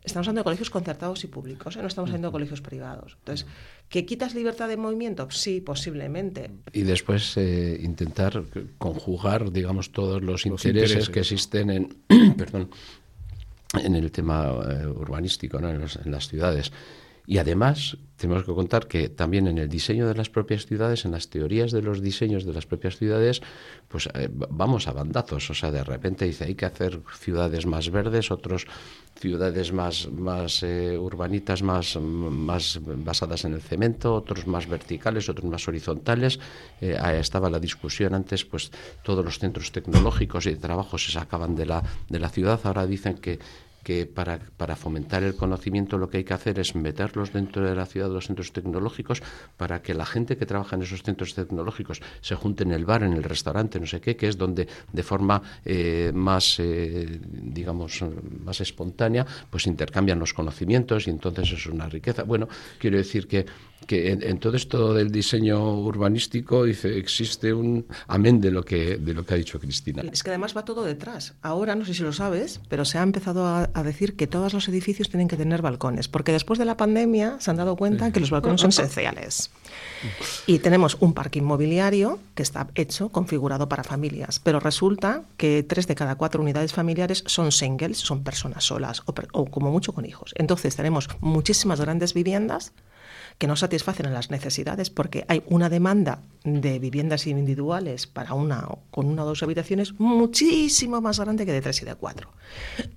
Estamos 0.04 0.28
hablando 0.28 0.42
de 0.42 0.44
colegios 0.44 0.70
concertados 0.70 1.24
y 1.24 1.28
públicos, 1.28 1.76
¿eh? 1.76 1.82
no 1.82 1.88
estamos 1.88 2.10
hablando 2.10 2.28
de 2.28 2.32
colegios 2.32 2.62
privados. 2.62 3.18
Entonces, 3.20 3.48
¿que 3.90 4.06
quitas 4.06 4.36
libertad 4.36 4.68
de 4.68 4.78
movimiento? 4.78 5.28
Sí, 5.32 5.62
posiblemente. 5.62 6.52
Y 6.74 6.82
después 6.84 7.38
eh, 7.38 7.80
intentar 7.82 8.44
conjugar, 8.78 9.52
digamos, 9.52 9.92
todos 9.92 10.22
los, 10.22 10.46
intereses, 10.46 11.10
que 11.10 11.22
existen 11.22 11.72
en, 11.72 11.98
perdón, 12.38 12.70
en 13.74 13.96
el 13.96 14.12
tema 14.12 14.46
eh, 14.70 14.86
urbanístico, 14.86 15.60
¿no? 15.60 15.72
en 15.72 16.12
las 16.12 16.28
ciudades 16.28 16.72
Y 17.28 17.38
además 17.38 17.98
tenemos 18.18 18.44
que 18.44 18.54
contar 18.54 18.88
que 18.88 19.10
también 19.10 19.48
en 19.48 19.58
el 19.58 19.68
diseño 19.68 20.08
de 20.08 20.16
las 20.16 20.30
propias 20.30 20.66
ciudades, 20.66 21.04
en 21.06 21.12
las 21.12 21.30
teorías 21.30 21.72
de 21.72 21.82
los 21.82 22.02
diseños 22.02 22.46
de 22.46 22.54
las 22.54 22.66
propias 22.66 22.98
ciudades, 22.98 23.42
pues 23.90 24.08
eh, 24.14 24.30
vamos 24.32 24.88
a 24.88 24.94
bandazos. 24.94 25.50
O 25.50 25.54
sea, 25.54 25.72
de 25.72 25.84
repente 25.84 26.26
dice 26.26 26.46
hay 26.46 26.56
que 26.56 26.66
hacer 26.66 27.02
ciudades 27.20 27.66
más 27.66 27.90
verdes, 27.90 28.32
otros 28.32 28.68
ciudades 29.20 29.74
más, 29.74 30.10
más 30.12 30.64
eh, 30.64 30.98
urbanitas, 30.98 31.62
más, 31.62 31.98
más 31.98 32.80
basadas 32.84 33.44
en 33.46 33.54
el 33.54 33.62
cemento, 33.62 34.14
otros 34.14 34.48
más 34.48 34.68
verticales, 34.68 35.28
otros 35.28 35.50
más 35.50 35.68
horizontales. 35.68 36.40
Eh, 36.80 36.98
estaba 37.20 37.50
la 37.50 37.60
discusión 37.60 38.14
antes, 38.14 38.46
pues 38.46 38.72
todos 39.04 39.24
los 39.26 39.40
centros 39.40 39.72
tecnológicos 39.72 40.46
y 40.46 40.52
de 40.52 40.58
trabajo 40.58 40.98
se 40.98 41.12
sacaban 41.12 41.56
de 41.56 41.66
la, 41.66 41.84
de 42.10 42.20
la 42.20 42.30
ciudad. 42.30 42.60
Ahora 42.64 42.88
dicen 42.88 43.18
que 43.18 43.40
que 43.86 44.08
para, 44.08 44.40
para, 44.58 44.76
fomentar 44.76 45.22
el 45.22 45.36
conocimiento 45.36 46.00
lo 46.00 46.10
que 46.10 46.18
hay 46.18 46.24
que 46.24 46.34
hacer 46.34 46.58
es 46.58 46.74
meterlos 46.76 47.32
dentro 47.32 47.64
de 47.64 47.76
la 47.76 47.86
ciudad 47.86 48.08
de 48.08 48.16
los 48.16 48.26
centros 48.26 48.52
tecnológicos 48.52 49.22
para 49.58 49.84
que 49.84 49.94
la 49.94 50.08
gente 50.08 50.38
que 50.38 50.48
trabaja 50.48 50.76
en 50.76 50.82
esos 50.82 51.04
centros 51.04 51.36
tecnológicos 51.36 52.02
se 52.20 52.34
junte 52.34 52.64
en 52.64 52.72
el 52.72 52.84
bar, 52.84 53.04
en 53.04 53.14
el 53.14 53.22
restaurante, 53.22 53.80
no 53.80 53.86
sé 53.86 54.02
qué, 54.02 54.16
que 54.16 54.28
es 54.28 54.40
donde 54.40 54.68
de 54.92 55.04
forma 55.04 55.40
eh, 55.64 56.12
más, 56.16 56.60
eh, 56.60 57.20
digamos, 57.22 58.04
más 58.44 58.60
espontánea, 58.60 59.24
pues 59.52 59.68
intercambian 59.68 60.18
los 60.18 60.34
conocimientos 60.34 61.06
y 61.06 61.12
entonces 61.12 61.52
es 61.52 61.68
una 61.68 61.88
riqueza. 61.88 62.24
Bueno, 62.24 62.48
quiero 62.80 62.98
decir 62.98 63.28
que 63.28 63.46
que 63.86 64.12
en, 64.12 64.40
todo 64.40 64.56
esto 64.56 64.94
del 64.94 65.12
diseño 65.12 65.80
urbanístico 65.80 66.64
dice 66.64 66.98
existe 66.98 67.54
un 67.54 67.86
amén 68.08 68.42
de 68.42 68.52
lo 68.52 68.64
que 68.64 68.98
de 68.98 69.14
lo 69.14 69.26
que 69.26 69.34
ha 69.34 69.38
dicho 69.38 69.60
Cristina. 69.60 70.04
Es 70.12 70.24
que 70.24 70.30
además 70.30 70.56
va 70.56 70.66
todo 70.66 70.84
detrás. 70.84 71.34
Ahora 71.42 71.76
no 71.76 71.86
sé 71.86 71.94
si 71.94 72.04
lo 72.04 72.14
sabes, 72.14 72.60
pero 72.70 72.86
se 72.86 72.98
ha 72.98 73.04
empezado 73.04 73.46
a, 73.48 73.68
decir 73.84 74.16
que 74.16 74.26
todos 74.26 74.54
los 74.54 74.68
edificios 74.68 75.10
tienen 75.10 75.28
que 75.28 75.38
tener 75.38 75.62
balcones, 75.62 76.08
porque 76.08 76.32
después 76.32 76.58
de 76.58 76.66
la 76.66 76.76
pandemia 76.76 77.38
se 77.40 77.52
han 77.52 77.58
dado 77.58 77.76
cuenta 77.76 78.12
que 78.12 78.20
los 78.20 78.32
balcones 78.32 78.62
son 78.62 78.72
esenciales. 78.72 79.52
Y 80.48 80.60
tenemos 80.60 80.98
un 81.00 81.14
parque 81.14 81.40
inmobiliario 81.40 82.20
que 82.34 82.44
está 82.44 82.68
hecho, 82.76 83.10
configurado 83.10 83.70
para 83.70 83.84
familias, 83.84 84.40
pero 84.40 84.60
resulta 84.60 85.24
que 85.38 85.64
tres 85.64 85.88
de 85.88 85.96
cada 85.96 86.16
cuatro 86.16 86.42
unidades 86.42 86.74
familiares 86.74 87.24
son 87.28 87.52
singles, 87.52 87.98
son 87.98 88.24
personas 88.24 88.66
solas 88.66 89.04
o 89.32 89.46
como 89.46 89.72
mucho 89.72 89.94
con 89.94 90.06
hijos. 90.06 90.34
Entonces 90.36 90.76
tenemos 90.76 91.10
muchísimas 91.22 91.80
grandes 91.80 92.14
viviendas 92.14 92.74
que 93.38 93.48
no 93.48 93.56
satisfacen 93.56 94.14
las 94.14 94.32
necesidades 94.32 94.90
porque 94.90 95.26
hay 95.28 95.44
una 95.48 95.70
demanda 95.70 96.20
de 96.44 96.80
viviendas 96.80 97.28
individuales 97.28 98.08
para 98.08 98.34
una 98.34 98.68
con 98.92 99.08
una 99.08 99.24
o 99.24 99.26
dos 99.26 99.44
habitaciones 99.44 100.00
muchísimo 100.00 101.02
más 101.02 101.20
grande 101.20 101.46
que 101.46 101.52
de 101.52 101.62
tres 101.62 101.82
y 101.82 101.86
de 101.86 101.96
cuatro. 101.96 102.32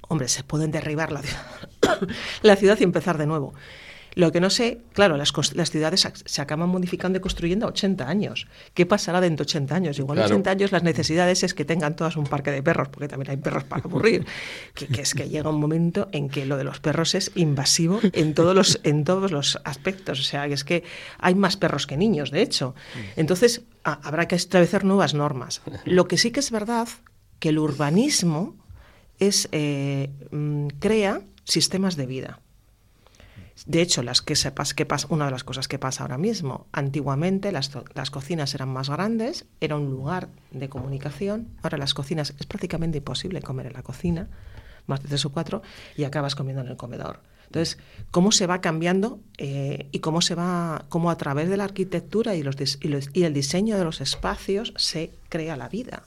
Hombre, 0.08 0.28
se 0.28 0.44
pueden 0.44 0.70
derribar 0.70 1.10
la 1.12 1.22
la 2.42 2.56
ciudad 2.56 2.78
y 2.80 2.84
empezar 2.84 3.18
de 3.18 3.26
nuevo. 3.26 3.54
Lo 4.14 4.32
que 4.32 4.40
no 4.40 4.50
sé, 4.50 4.80
claro, 4.92 5.16
las, 5.16 5.32
las 5.54 5.70
ciudades 5.70 6.08
se 6.24 6.42
acaban 6.42 6.68
modificando 6.68 7.18
y 7.18 7.20
construyendo 7.20 7.66
a 7.66 7.70
80 7.70 8.08
años. 8.08 8.48
¿Qué 8.74 8.86
pasará 8.86 9.20
dentro 9.20 9.44
de 9.44 9.48
80 9.48 9.74
años? 9.74 9.98
Igual 9.98 10.20
a 10.20 10.26
80 10.26 10.50
años 10.50 10.72
las 10.72 10.82
necesidades 10.82 11.42
es 11.42 11.54
que 11.54 11.64
tengan 11.64 11.96
todas 11.96 12.16
un 12.16 12.24
parque 12.24 12.50
de 12.50 12.62
perros, 12.62 12.88
porque 12.88 13.08
también 13.08 13.30
hay 13.30 13.36
perros 13.36 13.64
para 13.64 13.82
aburrir. 13.84 14.26
que, 14.74 15.00
es 15.00 15.14
que 15.14 15.28
llega 15.28 15.50
un 15.50 15.60
momento 15.60 16.08
en 16.12 16.28
que 16.28 16.46
lo 16.46 16.56
de 16.56 16.64
los 16.64 16.80
perros 16.80 17.14
es 17.14 17.30
invasivo 17.34 18.00
en 18.12 18.34
todos 18.34 18.54
los, 18.54 18.80
en 18.84 19.04
todos 19.04 19.30
los 19.30 19.58
aspectos. 19.64 20.20
O 20.20 20.22
sea, 20.22 20.46
es 20.46 20.64
que 20.64 20.84
hay 21.18 21.34
más 21.34 21.56
perros 21.56 21.86
que 21.86 21.96
niños, 21.96 22.30
de 22.30 22.42
hecho. 22.42 22.74
Entonces, 23.16 23.62
habrá 23.82 24.28
que 24.28 24.36
establecer 24.36 24.84
nuevas 24.84 25.14
normas. 25.14 25.62
Lo 25.84 26.08
que 26.08 26.18
sí 26.18 26.30
que 26.30 26.40
es 26.40 26.50
verdad 26.50 26.88
que 27.38 27.50
el 27.50 27.58
urbanismo 27.58 28.56
es, 29.18 29.48
eh, 29.52 30.10
mm, 30.30 30.68
crea 30.78 31.22
sistemas 31.44 31.96
de 31.96 32.06
vida. 32.06 32.40
De 33.66 33.82
hecho, 33.82 34.02
las 34.02 34.22
que 34.22 34.36
sepas 34.36 34.74
que 34.74 34.86
pasa, 34.86 35.06
una 35.10 35.26
de 35.26 35.30
las 35.30 35.44
cosas 35.44 35.68
que 35.68 35.78
pasa 35.78 36.02
ahora 36.02 36.18
mismo, 36.18 36.66
antiguamente 36.72 37.52
las, 37.52 37.70
las, 37.94 38.10
cocinas 38.10 38.54
eran 38.54 38.68
más 38.68 38.90
grandes, 38.90 39.46
era 39.60 39.76
un 39.76 39.90
lugar 39.90 40.28
de 40.50 40.68
comunicación, 40.68 41.48
ahora 41.62 41.78
las 41.78 41.94
cocinas 41.94 42.34
es 42.38 42.46
prácticamente 42.46 42.98
imposible 42.98 43.42
comer 43.42 43.66
en 43.66 43.72
la 43.74 43.82
cocina, 43.82 44.28
más 44.86 45.02
de 45.02 45.08
tres 45.08 45.24
o 45.24 45.30
cuatro, 45.30 45.62
y 45.96 46.04
acabas 46.04 46.34
comiendo 46.34 46.62
en 46.62 46.68
el 46.68 46.76
comedor. 46.76 47.20
Entonces, 47.46 47.78
¿cómo 48.10 48.30
se 48.30 48.46
va 48.46 48.60
cambiando 48.60 49.20
eh, 49.38 49.88
y 49.90 50.00
cómo 50.00 50.20
se 50.20 50.34
va, 50.34 50.84
cómo 50.90 51.10
a 51.10 51.16
través 51.16 51.48
de 51.48 51.56
la 51.56 51.64
arquitectura 51.64 52.34
y, 52.34 52.42
los, 52.42 52.56
y 52.80 53.22
el 53.22 53.32
diseño 53.32 53.78
de 53.78 53.84
los 53.84 54.02
espacios 54.02 54.74
se 54.76 55.12
crea 55.30 55.56
la 55.56 55.68
vida? 55.68 56.04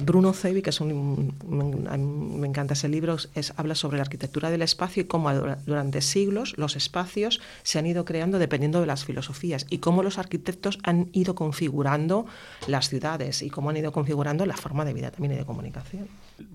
Bruno 0.00 0.32
Cevi, 0.32 0.62
que 0.62 0.70
es 0.70 0.80
un, 0.80 1.34
me, 1.48 2.46
encanta 2.46 2.74
ese 2.74 2.88
libro, 2.88 3.16
es, 3.34 3.52
habla 3.56 3.74
sobre 3.74 3.98
la 3.98 4.02
arquitectura 4.02 4.50
del 4.50 4.62
espacio 4.62 5.02
y 5.02 5.06
cómo 5.06 5.32
durante 5.32 6.00
siglos 6.00 6.54
los 6.56 6.76
espacios 6.76 7.40
se 7.62 7.78
han 7.78 7.86
ido 7.86 8.04
creando 8.04 8.38
dependiendo 8.38 8.80
de 8.80 8.86
las 8.86 9.04
filosofías 9.04 9.66
y 9.70 9.78
cómo 9.78 10.02
los 10.02 10.18
arquitectos 10.18 10.78
han 10.82 11.08
ido 11.12 11.34
configurando 11.34 12.26
las 12.66 12.88
ciudades 12.88 13.42
y 13.42 13.50
cómo 13.50 13.70
han 13.70 13.76
ido 13.76 13.92
configurando 13.92 14.46
la 14.46 14.56
forma 14.56 14.84
de 14.84 14.94
vida 14.94 15.10
también 15.10 15.32
y 15.34 15.36
de 15.36 15.44
comunicación 15.44 16.08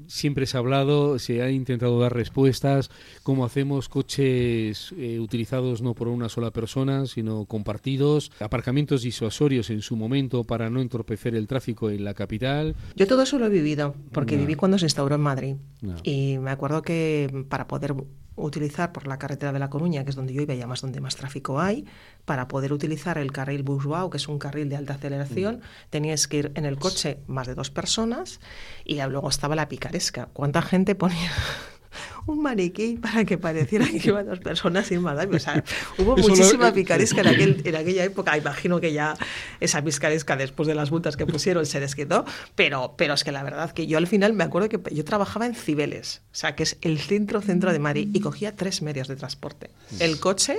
siempre 0.08 0.46
se 0.46 0.58
ha 0.58 0.60
hablado, 0.60 1.20
se 1.20 1.42
ha 1.42 1.52
intentado 1.52 2.00
dar 2.00 2.14
respuestas, 2.14 2.90
cómo 3.24 3.46
hacemos 3.46 3.90
coches 3.90 4.94
eh, 4.98 5.20
utilizados 5.20 5.82
no 5.82 5.94
por 5.94 6.08
una 6.08 6.30
sola 6.30 6.52
persona, 6.52 7.06
sino 7.06 7.46
compartidos, 7.46 8.32
aparcamientos 8.40 9.02
disuasorios 9.02 9.70
en 9.70 9.82
su 9.82 9.96
momento 9.96 10.44
para 10.44 10.70
no 10.70 10.82
entorpecer 10.82 11.36
el 11.36 11.48
tráfico 11.48 11.90
en 11.90 12.04
la 12.04 12.14
capital. 12.14 12.76
Yo 12.96 13.08
todo 13.08 13.24
eso 13.24 13.40
lo 13.40 13.46
he 13.46 13.50
vivido, 13.50 13.96
porque 14.12 14.38
viví 14.38 14.56
cuando 14.56 14.78
se 14.78 14.86
instauró 14.86 15.16
en 15.16 15.22
Madrid. 15.22 15.56
Y 16.04 16.38
me 16.40 16.52
acuerdo 16.52 16.82
que 16.82 17.46
para 17.50 17.68
poder 17.68 17.96
utilizar 18.46 18.92
por 18.92 19.08
la 19.08 19.18
carretera 19.18 19.52
de 19.52 19.60
La 19.60 19.70
Coruña, 19.70 20.04
que 20.04 20.10
es 20.10 20.16
donde 20.16 20.34
yo 20.34 20.42
iba 20.42 20.54
y 20.54 20.58
además 20.58 20.82
donde 20.82 21.02
más 21.02 21.16
tráfico 21.16 21.60
hay, 21.60 21.86
para 22.26 22.48
poder 22.48 22.74
utilizar 22.74 23.18
el 23.18 23.32
carril 23.32 23.64
Busbao, 23.64 24.10
que 24.10 24.18
es 24.18 24.28
un 24.28 24.40
carril 24.40 24.70
de 24.70 24.76
alta 24.76 24.94
aceleración, 24.94 25.58
mm. 25.58 25.90
tenías 25.90 26.28
que 26.28 26.38
ir 26.38 26.52
en 26.56 26.66
el 26.66 26.78
coche 26.78 27.20
más 27.28 27.48
de 27.48 27.56
dos 27.56 27.70
personas 27.72 28.40
y 28.86 29.02
luego 29.02 29.30
estaba 29.30 29.56
la 29.56 29.70
picaresca. 29.70 30.30
¿Cuánta 30.34 30.62
gente 30.62 30.96
ponía 30.96 31.32
un 32.26 32.42
maniquí 32.42 32.98
para 32.98 33.26
que 33.26 33.38
pareciera 33.38 33.86
que 33.86 34.02
iban 34.04 34.26
dos 34.26 34.40
personas 34.40 34.88
sin 34.88 35.02
maldad. 35.02 35.34
O 35.34 35.40
sea, 35.40 35.64
hubo 35.98 36.16
muchísima 36.18 36.72
picaresca 36.72 37.22
en, 37.22 37.28
aquel, 37.28 37.62
en 37.66 37.76
aquella 37.76 38.04
época. 38.04 38.38
Imagino 38.38 38.80
que 38.80 38.94
ya 38.94 39.16
esa 39.60 39.84
picaresca, 39.84 40.36
después 40.36 40.68
de 40.68 40.76
las 40.76 40.92
multas 40.92 41.18
que 41.18 41.26
pusieron, 41.26 41.66
se 41.66 41.80
desquitó. 41.80 42.26
Pero, 42.56 42.96
pero 42.98 43.14
es 43.14 43.24
que 43.24 43.32
la 43.32 43.44
verdad 43.44 43.72
que 43.72 43.88
yo 43.88 43.98
al 43.98 44.08
final 44.08 44.34
me 44.34 44.44
acuerdo 44.44 44.70
que 44.70 44.80
yo 44.94 45.04
trabajaba 45.04 45.46
en 45.46 45.56
Cibeles, 45.56 46.22
o 46.32 46.36
sea, 46.36 46.56
que 46.56 46.64
es 46.64 46.78
el 46.82 47.00
centro 47.00 47.42
centro 47.42 47.72
de 47.72 47.80
Madrid, 47.80 48.10
y 48.14 48.20
cogía 48.20 48.56
tres 48.56 48.82
medios 48.82 49.08
de 49.08 49.16
transporte. 49.16 49.72
El 50.00 50.20
coche 50.20 50.58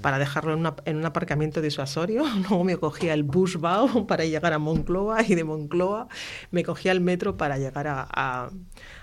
para 0.00 0.18
dejarlo 0.18 0.54
en, 0.54 0.66
en 0.84 0.96
un 0.96 1.06
aparcamiento 1.06 1.60
disuasorio, 1.60 2.24
luego 2.48 2.64
me 2.64 2.76
cogía 2.76 3.14
el 3.14 3.22
bus 3.22 3.58
BAU 3.58 4.06
para 4.06 4.24
llegar 4.24 4.52
a 4.52 4.58
Moncloa 4.58 5.22
y 5.22 5.34
de 5.34 5.44
Moncloa 5.44 6.08
me 6.50 6.62
cogía 6.62 6.92
el 6.92 7.00
metro 7.00 7.36
para 7.36 7.58
llegar 7.58 7.86
a, 7.86 8.06
a, 8.10 8.50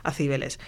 a 0.04 0.12
Cibeles 0.12 0.60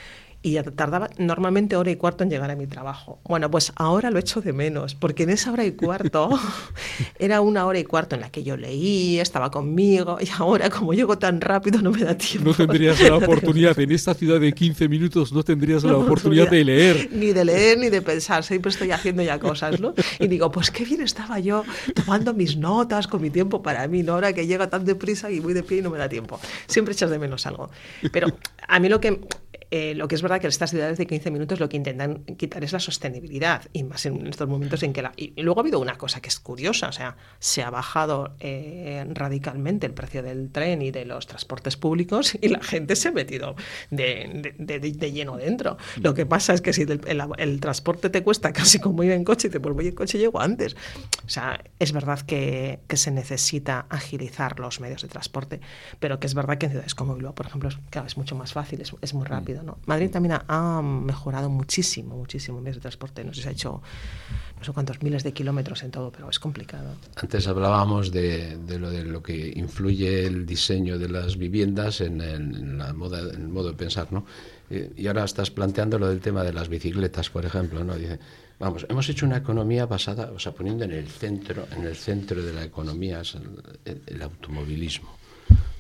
y 0.45 0.61
tardaba 0.75 1.09
normalmente 1.17 1.75
hora 1.75 1.89
y 1.89 1.95
cuarto 1.95 2.23
en 2.23 2.29
llegar 2.29 2.51
a 2.51 2.55
mi 2.55 2.67
trabajo. 2.67 3.17
Bueno, 3.23 3.49
pues 3.49 3.73
ahora 3.77 4.11
lo 4.11 4.19
echo 4.19 4.41
de 4.41 4.53
menos, 4.53 4.93
porque 4.93 5.23
en 5.23 5.31
esa 5.31 5.51
hora 5.51 5.65
y 5.65 5.71
cuarto 5.71 6.29
era 7.19 7.41
una 7.41 7.65
hora 7.65 7.79
y 7.79 7.83
cuarto 7.83 8.13
en 8.13 8.21
la 8.21 8.29
que 8.29 8.43
yo 8.43 8.55
leí, 8.55 9.19
estaba 9.19 9.49
conmigo, 9.49 10.19
y 10.21 10.27
ahora 10.37 10.69
como 10.69 10.93
llego 10.93 11.17
tan 11.17 11.41
rápido 11.41 11.81
no 11.81 11.89
me 11.89 12.03
da 12.03 12.15
tiempo. 12.15 12.49
No 12.49 12.53
tendrías 12.53 13.01
la 13.01 13.15
oportunidad, 13.15 13.79
en 13.79 13.91
esta 13.91 14.13
ciudad 14.13 14.39
de 14.39 14.53
15 14.53 14.87
minutos 14.87 15.33
no 15.33 15.41
tendrías 15.41 15.83
la, 15.83 15.97
oportunidad, 15.97 16.47
de 16.47 16.63
leer. 16.63 17.09
Ni 17.11 17.33
de 17.33 17.43
leer 17.43 17.79
ni 17.79 17.89
de 17.89 18.03
pensar, 18.03 18.43
siempre 18.43 18.69
estoy 18.69 18.91
haciendo 18.91 19.23
ya 19.23 19.39
cosas, 19.39 19.79
¿no? 19.79 19.95
Y 20.19 20.27
digo, 20.27 20.51
pues 20.51 20.69
qué 20.69 20.85
bien 20.85 21.01
estaba 21.01 21.39
yo 21.39 21.63
tomando 21.95 22.35
mis 22.35 22.55
notas 22.55 23.07
con 23.07 23.19
mi 23.19 23.31
tiempo 23.31 23.63
para 23.63 23.87
mí, 23.87 24.03
¿no? 24.03 24.13
Ahora 24.13 24.31
que 24.31 24.45
llega 24.45 24.69
tan 24.69 24.85
deprisa 24.85 25.31
y 25.31 25.39
voy 25.39 25.55
de 25.55 25.63
pie 25.63 25.79
y 25.79 25.81
no 25.81 25.89
me 25.89 25.97
da 25.97 26.07
tiempo. 26.07 26.39
Siempre 26.67 26.93
echas 26.93 27.09
de 27.09 27.17
menos 27.17 27.47
algo. 27.47 27.71
Pero 28.11 28.27
a 28.67 28.79
mí 28.79 28.89
lo 28.89 28.99
que 28.99 29.21
eh, 29.71 29.93
lo 29.95 30.07
que 30.07 30.15
es 30.15 30.21
verdad 30.21 30.39
que 30.39 30.47
estas 30.47 30.69
ciudades 30.69 30.97
de 30.97 31.07
15 31.07 31.31
minutos 31.31 31.59
lo 31.59 31.69
que 31.69 31.77
intentan 31.77 32.23
quitar 32.37 32.63
es 32.63 32.71
la 32.71 32.79
sostenibilidad, 32.79 33.63
y 33.73 33.83
más 33.83 34.05
en 34.05 34.27
estos 34.27 34.47
momentos 34.47 34.83
en 34.83 34.93
que 34.93 35.01
la... 35.01 35.11
Y, 35.15 35.41
luego 35.41 35.59
ha 35.59 35.63
habido 35.63 35.79
una 35.79 35.97
cosa 35.97 36.21
que 36.21 36.29
es 36.29 36.39
curiosa, 36.39 36.89
o 36.89 36.91
sea, 36.91 37.17
se 37.39 37.63
ha 37.63 37.69
bajado 37.69 38.35
eh, 38.39 39.05
radicalmente 39.09 39.87
el 39.87 39.93
precio 39.93 40.23
del 40.23 40.51
tren 40.51 40.81
y 40.81 40.91
de 40.91 41.05
los 41.05 41.27
transportes 41.27 41.77
públicos 41.77 42.37
y 42.41 42.49
la 42.49 42.61
gente 42.61 42.95
se 42.95 43.09
ha 43.09 43.11
metido 43.11 43.55
de, 43.89 44.53
de, 44.57 45.11
lleno 45.11 45.37
dentro. 45.37 45.77
Lo 46.01 46.13
que 46.13 46.25
pasa 46.25 46.53
es 46.53 46.61
que 46.61 46.73
si 46.73 46.83
el, 46.83 47.59
transporte 47.59 48.09
te 48.09 48.23
cuesta 48.23 48.53
casi 48.53 48.79
como 48.79 49.03
ir 49.03 49.11
en 49.11 49.23
coche, 49.23 49.47
y 49.47 49.51
te 49.51 49.59
voy 49.59 49.87
en 49.87 49.95
coche 49.95 50.17
llego 50.17 50.39
antes. 50.39 50.75
O 51.25 51.29
sea, 51.29 51.63
es 51.79 51.91
verdad 51.91 52.19
que, 52.21 52.79
que, 52.87 52.97
se 52.97 53.11
necesita 53.11 53.85
agilizar 53.89 54.59
los 54.59 54.79
medios 54.79 55.01
de 55.01 55.07
transporte, 55.07 55.59
pero 55.99 56.19
que 56.19 56.27
es 56.27 56.33
verdad 56.33 56.57
que 56.57 56.67
en 56.67 56.71
ciudades 56.73 56.95
como 56.95 57.15
Bilbao, 57.15 57.35
por 57.35 57.45
ejemplo, 57.45 57.69
claro, 57.89 58.07
es 58.07 58.17
mucho 58.17 58.35
más 58.35 58.53
fácil, 58.53 58.81
es, 58.81 58.93
es 59.01 59.13
muy 59.13 59.25
rápido. 59.25 59.54
Madrid 59.85 60.09
también 60.09 60.39
ha, 60.47 60.81
mejorado 60.81 61.49
muchísimo, 61.49 62.15
muchísimo 62.15 62.59
medios 62.59 62.77
de 62.77 62.81
transporte. 62.81 63.23
No 63.23 63.33
sé 63.33 63.41
si 63.41 63.47
ha 63.47 63.51
hecho 63.51 63.81
no 64.57 64.63
sé 64.63 64.71
cuántos 64.71 65.01
miles 65.03 65.23
de 65.23 65.33
kilómetros 65.33 65.83
en 65.83 65.91
todo, 65.91 66.11
pero 66.11 66.29
es 66.29 66.39
complicado. 66.39 66.95
Antes 67.15 67.47
hablábamos 67.47 68.11
de, 68.11 68.57
lo 68.79 68.89
de 68.89 69.03
lo 69.03 69.21
que 69.21 69.53
influye 69.55 70.25
el 70.25 70.45
diseño 70.45 70.97
de 70.97 71.09
las 71.09 71.37
viviendas 71.37 72.01
en, 72.01 72.77
la 72.77 72.93
moda, 72.93 73.19
el 73.19 73.47
modo 73.47 73.69
de 73.69 73.75
pensar, 73.75 74.11
¿no? 74.11 74.25
Y 74.69 75.05
ahora 75.07 75.25
estás 75.25 75.51
planteando 75.51 75.99
lo 75.99 76.07
del 76.07 76.21
tema 76.21 76.43
de 76.43 76.51
las 76.51 76.69
bicicletas, 76.69 77.29
por 77.29 77.45
ejemplo, 77.45 77.83
¿no? 77.83 77.95
Dice, 77.95 78.19
Vamos, 78.57 78.85
hemos 78.89 79.09
hecho 79.09 79.25
una 79.25 79.37
economía 79.37 79.85
basada, 79.85 80.31
o 80.31 80.39
sea, 80.39 80.53
poniendo 80.53 80.85
en 80.85 80.91
el 80.91 81.07
centro, 81.07 81.67
en 81.75 81.83
el 81.83 81.95
centro 81.95 82.41
de 82.41 82.53
la 82.53 82.63
economía 82.63 83.21
el, 83.83 84.21
automovilismo. 84.21 85.09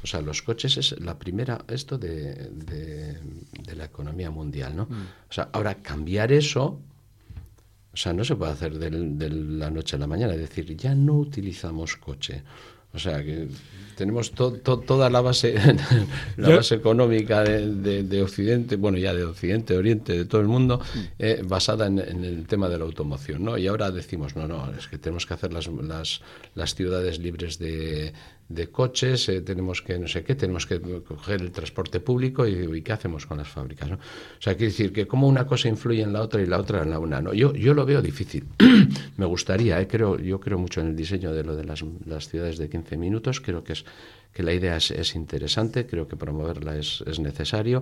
O 0.03 0.07
sea, 0.07 0.21
los 0.21 0.41
coches 0.41 0.77
es 0.77 0.99
la 0.99 1.17
primera, 1.17 1.63
esto 1.69 1.97
de, 1.97 3.17
la 3.85 3.91
economía 3.91 4.31
mundial, 4.31 4.75
¿no? 4.75 4.85
Mm. 4.85 5.07
O 5.29 5.33
sea, 5.33 5.49
ahora 5.53 5.75
cambiar 5.75 6.31
eso, 6.31 6.79
o 7.93 7.97
sea, 7.97 8.13
no 8.13 8.25
se 8.25 8.35
puede 8.35 8.51
hacer 8.51 8.77
de, 8.77 8.89
de 8.89 9.29
la 9.29 9.69
noche 9.69 9.95
a 9.95 9.99
la 9.99 10.07
mañana, 10.07 10.33
es 10.33 10.41
decir, 10.41 10.75
ya 10.75 10.95
no 10.95 11.13
utilizamos 11.13 11.95
coche. 11.95 12.43
O 12.95 12.99
sea, 12.99 13.21
que 13.21 13.49
tenemos 13.97 14.31
toda 14.31 15.09
la 15.09 15.19
base, 15.19 15.55
la 16.37 16.55
base 16.55 16.75
económica 16.75 17.43
de, 17.43 18.21
Occidente, 18.23 18.77
bueno, 18.77 18.97
ya 18.97 19.13
de 19.13 19.25
Occidente, 19.25 19.77
Oriente, 19.77 20.13
de 20.13 20.25
todo 20.25 20.39
el 20.39 20.47
mundo, 20.47 20.79
mm. 20.79 20.99
eh, 21.19 21.41
basada 21.43 21.87
en, 21.87 21.99
el 21.99 22.47
tema 22.47 22.69
de 22.69 22.77
la 22.77 22.85
automoción, 22.85 23.43
¿no? 23.43 23.57
Y 23.57 23.67
ahora 23.67 23.91
decimos, 23.91 24.37
no, 24.37 24.47
no, 24.47 24.71
es 24.77 24.87
que 24.87 24.97
tenemos 24.97 25.25
que 25.25 25.33
hacer 25.33 25.51
las, 25.51 25.67
las, 25.67 26.21
las 26.55 26.73
ciudades 26.73 27.19
libres 27.19 27.59
de, 27.59 28.13
de 28.47 28.69
coches, 28.69 29.27
eh, 29.29 29.41
tenemos 29.41 29.81
que 29.81 29.97
no 29.97 30.07
sé 30.07 30.23
qué, 30.23 30.35
tenemos 30.35 30.67
que 30.67 30.79
coger 30.79 31.41
el 31.41 31.51
transporte 31.51 31.99
público 31.99 32.47
y, 32.47 32.81
qué 32.83 32.93
hacemos 32.93 33.25
con 33.25 33.37
las 33.37 33.47
fábricas. 33.47 33.91
O 33.91 33.97
sea, 34.39 34.53
quiere 34.53 34.71
decir 34.71 34.93
que 34.93 35.07
como 35.07 35.27
una 35.27 35.47
cosa 35.47 35.67
influye 35.67 36.03
en 36.03 36.13
la 36.13 36.21
otra 36.21 36.41
y 36.41 36.45
la 36.45 36.59
otra 36.59 36.83
en 36.83 36.91
la 36.91 36.99
una. 36.99 37.21
¿no? 37.21 37.33
Yo, 37.33 37.53
yo 37.53 37.73
lo 37.73 37.85
veo 37.85 38.01
difícil. 38.01 38.45
Me 39.17 39.25
gustaría, 39.25 39.81
eh, 39.81 39.87
creo, 39.87 40.19
yo 40.19 40.39
creo 40.39 40.59
mucho 40.59 40.81
en 40.81 40.87
el 40.87 40.95
diseño 40.95 41.33
de 41.33 41.43
lo 41.43 41.55
de 41.55 41.63
las, 41.63 41.83
las 42.05 42.29
ciudades 42.29 42.57
de 42.59 42.69
15 42.69 42.97
minutos, 42.97 43.41
creo 43.41 43.63
que, 43.63 43.73
es, 43.73 43.85
que 44.31 44.43
la 44.43 44.53
idea 44.53 44.77
es, 44.77 44.91
es 44.91 45.15
interesante, 45.15 45.87
creo 45.87 46.07
que 46.07 46.15
promoverla 46.15 46.77
es, 46.77 47.03
es 47.07 47.19
necesario, 47.19 47.81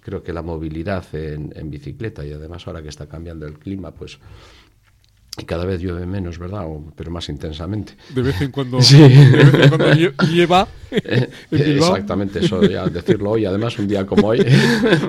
creo 0.00 0.22
que 0.22 0.32
la 0.32 0.42
movilidad 0.42 1.04
en, 1.12 1.52
en 1.56 1.70
bicicleta 1.70 2.24
y 2.24 2.32
además 2.32 2.68
ahora 2.68 2.82
que 2.82 2.88
está 2.88 3.08
cambiando 3.08 3.46
el 3.46 3.58
clima, 3.58 3.90
pues 3.90 4.20
y 5.36 5.44
cada 5.44 5.64
vez 5.64 5.80
llueve 5.80 6.06
menos, 6.06 6.38
¿verdad? 6.38 6.64
pero 6.94 7.10
más 7.10 7.28
intensamente. 7.28 7.94
De 8.14 8.22
vez 8.22 8.40
en 8.40 8.50
cuando, 8.50 8.80
sí. 8.82 8.98
de 8.98 9.44
vez 9.44 9.54
en 9.54 9.68
cuando 9.68 9.92
lleva. 10.32 10.68
Eh, 10.96 11.28
exactamente, 11.50 12.38
eso, 12.38 12.62
ya 12.62 12.86
decirlo 12.86 13.30
hoy, 13.32 13.44
además, 13.44 13.76
un 13.80 13.88
día 13.88 14.06
como 14.06 14.28
hoy. 14.28 14.46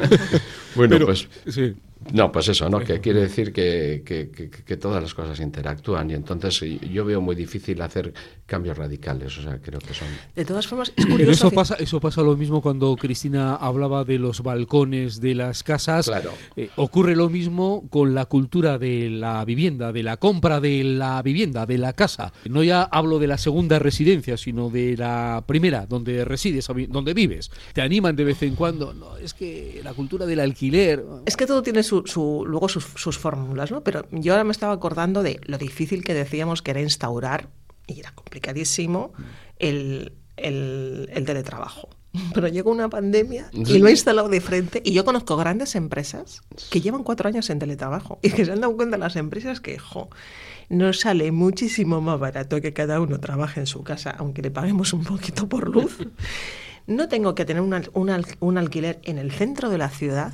bueno, 0.75 0.97
pues. 1.05 1.27
Sí. 1.47 1.75
No, 2.13 2.31
pues 2.31 2.47
eso, 2.49 2.69
¿no? 2.69 2.79
Que 2.79 2.99
quiere 2.99 3.21
decir 3.21 3.51
que, 3.51 4.03
que, 4.05 4.77
todas 4.77 5.01
las 5.01 5.13
cosas 5.13 5.39
interactúan 5.39 6.11
y 6.11 6.13
entonces 6.13 6.59
yo 6.81 7.05
veo 7.05 7.21
muy 7.21 7.35
difícil 7.35 7.81
hacer 7.81 8.13
cambios 8.45 8.77
radicales, 8.77 9.35
o 9.39 9.41
sea, 9.41 9.59
creo 9.59 9.79
que 9.79 9.93
son... 9.93 10.07
De 10.35 10.45
todas 10.45 10.67
formas, 10.67 10.93
es 10.95 11.05
curioso 11.09 11.31
eso, 11.31 11.51
pasa, 11.51 11.75
eso 11.79 11.99
pasa 11.99 12.21
lo 12.21 12.37
mismo 12.37 12.61
cuando 12.61 12.95
Cristina 12.95 13.55
hablaba 13.55 14.03
de 14.03 14.19
los 14.19 14.43
balcones 14.43 15.19
de 15.19 15.33
las 15.33 15.63
casas. 15.63 16.05
Claro. 16.05 16.31
Eh, 16.55 16.69
ocurre 16.75 17.15
lo 17.15 17.29
mismo 17.29 17.87
con 17.89 18.13
la 18.13 18.25
cultura 18.25 18.77
de 18.77 19.09
la 19.09 19.43
vivienda, 19.45 19.91
de 19.91 20.03
la 20.03 20.17
compra 20.17 20.59
de 20.59 20.83
la 20.83 21.21
vivienda, 21.23 21.65
de 21.65 21.77
la 21.79 21.93
casa. 21.93 22.33
No 22.47 22.63
ya 22.63 22.83
hablo 22.83 23.17
de 23.17 23.27
la 23.27 23.37
segunda 23.37 23.79
residencia, 23.79 24.37
sino 24.37 24.69
de 24.69 24.95
la 24.95 25.43
primera, 25.47 25.85
donde 25.87 26.23
resides, 26.23 26.67
donde 26.89 27.13
vives. 27.13 27.49
Te 27.73 27.81
animan 27.81 28.15
de 28.15 28.25
vez 28.25 28.43
en 28.43 28.55
cuando, 28.55 28.93
no, 28.93 29.17
es 29.17 29.33
que 29.33 29.81
la 29.83 29.93
cultura 29.93 30.25
del 30.25 30.39
alquiler... 30.39 31.03
Es 31.25 31.35
que 31.35 31.47
todo 31.47 31.63
tiene 31.63 31.81
su 31.81 31.94
luego 32.45 32.69
sus, 32.69 33.17
fórmulas, 33.17 33.71
¿no? 33.71 33.81
Pero 33.81 34.05
yo 34.11 34.33
ahora 34.33 34.43
me 34.43 34.51
estaba 34.51 34.73
acordando 34.73 35.23
de 35.23 35.39
lo 35.45 35.57
difícil 35.57 36.03
que 36.03 36.13
decíamos 36.13 36.61
que 36.61 36.71
era 36.71 36.81
instaurar, 36.81 37.49
y 37.87 37.99
era 37.99 38.11
complicadísimo, 38.11 39.13
el, 39.57 40.13
teletrabajo. 40.35 41.89
Pero 42.33 42.47
llegó 42.47 42.71
una 42.71 42.89
pandemia 42.89 43.49
y 43.51 43.77
lo 43.77 43.87
he 43.87 43.91
instalado 43.91 44.29
de 44.29 44.39
frente. 44.39 44.81
Y 44.85 44.93
yo 44.93 45.03
conozco 45.03 45.35
grandes 45.35 45.75
empresas 45.75 46.41
que 46.69 46.79
llevan 46.79 47.03
cuatro 47.03 47.27
años 47.27 47.49
en 47.49 47.59
teletrabajo 47.59 48.19
y 48.23 48.31
que 48.31 48.45
se 48.45 48.51
han 48.51 48.61
dado 48.61 48.75
cuenta 48.75 48.97
las 48.97 49.15
empresas 49.15 49.59
que, 49.59 49.77
jo, 49.77 50.09
nos 50.69 51.01
sale 51.01 51.31
muchísimo 51.31 52.01
más 52.01 52.19
barato 52.19 52.61
que 52.61 52.73
cada 52.73 52.99
uno 53.01 53.19
trabaje 53.19 53.59
en 53.59 53.67
su 53.67 53.83
casa, 53.83 54.11
aunque 54.11 54.41
le 54.41 54.51
paguemos 54.51 54.93
un 54.93 55.03
poquito 55.03 55.47
por 55.47 55.69
luz. 55.69 55.97
No 56.87 57.07
tengo 57.07 57.33
que 57.33 57.45
tener 57.45 57.63
un 57.63 58.57
alquiler 58.59 58.99
en 59.01 59.17
el 59.17 59.31
centro 59.31 59.71
de 59.71 59.79
la 59.79 59.89
ciudad 59.89 60.33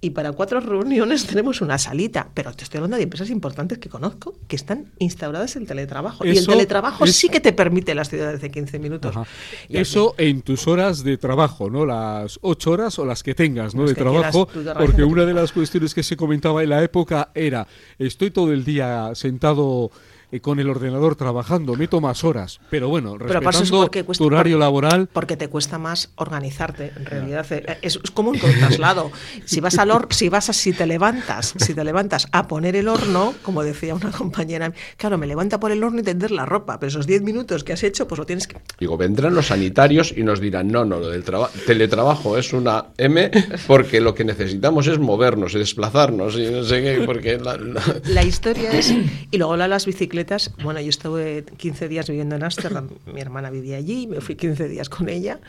y 0.00 0.10
para 0.10 0.32
cuatro 0.32 0.60
reuniones 0.60 1.26
tenemos 1.26 1.60
una 1.60 1.78
salita. 1.78 2.28
Pero 2.34 2.52
te 2.52 2.64
estoy 2.64 2.78
hablando 2.78 2.96
de 2.96 3.04
empresas 3.04 3.30
importantes 3.30 3.78
que 3.78 3.88
conozco 3.88 4.34
que 4.46 4.56
están 4.56 4.86
instauradas 4.98 5.56
en 5.56 5.66
teletrabajo. 5.66 6.24
y 6.24 6.36
el 6.36 6.46
teletrabajo 6.46 7.06
sí 7.06 7.28
que 7.28 7.40
te 7.40 7.52
permite 7.52 7.94
las 7.94 8.08
ciudades 8.08 8.40
de 8.40 8.50
15 8.50 8.78
minutos. 8.78 9.14
Eso 9.68 10.14
en 10.18 10.42
tus 10.42 10.66
horas 10.66 11.02
de 11.02 11.16
trabajo, 11.16 11.70
¿no? 11.70 11.86
Las 11.86 12.38
ocho 12.42 12.72
horas 12.72 12.98
o 12.98 13.04
las 13.04 13.22
que 13.22 13.34
tengas, 13.34 13.74
¿no? 13.74 13.86
de 13.86 13.94
trabajo. 13.94 14.48
Porque 14.78 15.04
una 15.04 15.24
de 15.24 15.34
las 15.34 15.52
cuestiones 15.52 15.94
que 15.94 16.02
se 16.02 16.16
comentaba 16.16 16.62
en 16.62 16.70
la 16.70 16.82
época 16.82 17.30
era, 17.34 17.66
estoy 17.98 18.30
todo 18.30 18.52
el 18.52 18.64
día 18.64 19.10
sentado 19.14 19.90
eh, 20.32 20.40
con 20.40 20.58
el 20.58 20.68
ordenador 20.68 21.14
trabajando, 21.14 21.76
meto 21.76 22.00
más 22.00 22.24
horas, 22.24 22.58
pero 22.68 22.88
bueno, 22.88 23.16
respetando 23.16 23.88
tu 23.88 24.24
horario 24.24 24.58
laboral. 24.58 25.08
Porque 25.12 25.36
te 25.36 25.46
cuesta 25.46 25.78
más 25.78 26.10
organizarte, 26.16 26.92
en 26.96 27.06
realidad. 27.06 27.46
Eh, 27.50 27.78
es, 27.82 27.98
como 28.12 28.30
un 28.30 28.38
traslado. 28.40 29.12
si 29.44 29.60
vas 29.60 29.78
al 29.78 29.92
horno, 29.92 30.08
si 30.10 30.28
vas 30.28 30.50
a, 30.50 30.52
si 30.52 30.72
te 30.72 30.84
levantas, 30.84 31.54
si 31.58 31.74
te 31.74 31.84
levantas 31.84 32.26
a 32.32 32.48
poner 32.48 32.74
el 32.74 32.88
horno, 32.88 33.34
como 33.42 33.62
decía 33.62 33.94
una 33.94 34.10
compañera, 34.10 34.72
claro, 34.96 35.16
me 35.16 35.28
levanta 35.28 35.60
por 35.60 35.70
el 35.70 35.84
horno 35.84 36.00
y 36.00 36.02
tender 36.02 36.32
la 36.32 36.44
ropa, 36.44 36.80
pero 36.80 36.88
esos 36.88 37.06
10 37.06 37.22
minutos 37.22 37.62
que 37.62 37.72
has 37.72 37.84
hecho, 37.84 38.08
pues 38.08 38.18
lo 38.18 38.26
tienes 38.26 38.48
que... 38.48 38.56
Digo, 38.80 38.96
vendrán 38.96 39.32
los 39.32 39.46
sanitarios 39.46 40.12
y 40.16 40.24
nos 40.24 40.40
dirán, 40.40 40.66
no, 40.72 40.84
no, 40.84 40.98
lo 40.98 41.08
del 41.08 41.22
teletrabajo 41.66 42.36
es 42.36 42.52
una 42.52 42.86
M 42.98 43.30
porque 43.68 44.00
lo 44.00 44.12
que 44.12 44.24
necesitamos 44.24 44.88
es 44.88 44.98
movernos 44.98 45.54
y 45.54 45.58
desplazarnos 45.58 46.36
y 46.36 46.50
no 46.50 46.64
sé 46.64 46.82
qué, 46.82 47.02
porque... 47.06 47.38
La, 47.38 47.56
la 48.06 48.24
historia 48.24 48.72
es... 48.72 48.92
Y 49.30 49.38
luego 49.38 49.56
las 49.56 49.86
bicicletas 49.86 50.15
bueno, 50.62 50.80
yo 50.80 50.90
estuve 50.90 51.44
15 51.44 51.88
días 51.88 52.08
viviendo 52.08 52.36
en 52.36 52.44
Ámsterdam, 52.44 52.88
mi 53.12 53.20
hermana 53.20 53.50
vivía 53.50 53.76
allí, 53.76 54.06
me 54.06 54.20
fui 54.20 54.36
15 54.36 54.68
días 54.68 54.88
con 54.88 55.08
ella. 55.08 55.40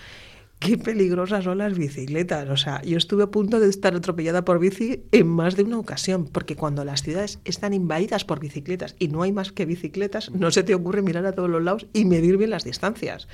Qué 0.60 0.76
peligrosas 0.76 1.44
son 1.44 1.60
las 1.60 1.78
bicicletas. 1.78 2.50
O 2.50 2.58
sea, 2.58 2.82
yo 2.82 2.98
estuve 2.98 3.24
a 3.24 3.28
punto 3.28 3.60
de 3.60 3.70
estar 3.70 3.96
atropellada 3.96 4.44
por 4.44 4.58
bici 4.58 5.04
en 5.12 5.28
más 5.28 5.56
de 5.56 5.64
una 5.64 5.78
ocasión, 5.78 6.26
porque 6.26 6.56
cuando 6.56 6.84
las 6.84 7.04
ciudades 7.04 7.40
están 7.46 7.74
invadidas 7.74 8.26
por 8.26 8.40
bicicletas 8.40 8.96
y 8.98 9.08
no 9.10 9.22
hay 9.22 9.32
más 9.32 9.52
que 9.52 9.66
bicicletas, 9.66 10.32
no 10.32 10.50
se 10.50 10.64
te 10.64 10.74
ocurre 10.74 11.04
mirar 11.04 11.28
a 11.28 11.34
todos 11.34 11.50
los 11.50 11.64
lados 11.64 11.86
y 11.94 12.06
medir 12.06 12.38
bien 12.38 12.50
las 12.50 12.64
distancias. 12.64 13.28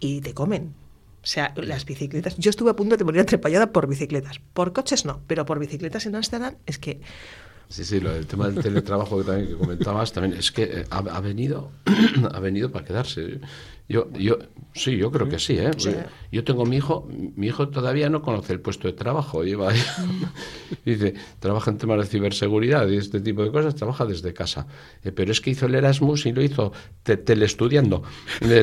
Y 0.00 0.22
te 0.22 0.32
comen. 0.32 0.72
O 1.22 1.26
sea, 1.26 1.52
las 1.56 1.84
bicicletas. 1.84 2.36
Yo 2.38 2.48
estuve 2.48 2.70
a 2.70 2.76
punto 2.76 2.96
de 2.96 3.04
morir 3.04 3.20
atropellada 3.20 3.70
por 3.70 3.86
bicicletas. 3.86 4.40
Por 4.54 4.72
coches 4.72 5.04
no, 5.04 5.20
pero 5.26 5.44
por 5.44 5.58
bicicletas 5.58 6.06
en 6.06 6.16
Ámsterdam 6.16 6.56
es 6.66 6.78
que 6.78 7.00
Sí, 7.72 7.86
sí, 7.86 7.96
el 7.96 8.26
tema 8.26 8.50
del 8.50 8.62
teletrabajo 8.62 9.16
que 9.16 9.24
también 9.24 9.48
que 9.48 9.54
comentabas 9.56 10.12
también 10.12 10.38
es 10.38 10.52
que 10.52 10.64
eh, 10.64 10.84
ha, 10.90 11.20
venido 11.20 11.70
ha 12.34 12.38
venido 12.38 12.70
para 12.70 12.84
quedarse. 12.84 13.40
Yo, 13.88 14.10
yo, 14.12 14.38
sí, 14.74 14.96
yo 14.96 15.10
creo 15.10 15.28
que 15.28 15.38
sí, 15.38 15.58
¿eh? 15.58 15.70
Yo 16.30 16.44
tengo 16.44 16.64
mi 16.64 16.76
hijo, 16.76 17.06
mi 17.36 17.48
hijo 17.48 17.68
todavía 17.68 18.08
no 18.08 18.22
conoce 18.22 18.54
el 18.54 18.60
puesto 18.60 18.88
de 18.88 18.94
trabajo, 18.94 19.44
lleva 19.44 19.70
dice, 20.86 21.14
trabaja 21.40 21.70
en 21.70 21.78
temas 21.78 21.98
de 21.98 22.06
ciberseguridad 22.06 22.88
y 22.88 22.96
este 22.96 23.20
tipo 23.20 23.42
de 23.42 23.50
cosas, 23.50 23.74
trabaja 23.74 24.06
desde 24.06 24.32
casa. 24.32 24.66
Eh, 25.04 25.12
pero 25.12 25.32
es 25.32 25.40
que 25.40 25.50
hizo 25.50 25.66
el 25.66 25.74
Erasmus 25.74 26.24
y 26.26 26.32
lo 26.32 26.42
hizo 26.42 26.72
teleestudiando, 27.02 28.02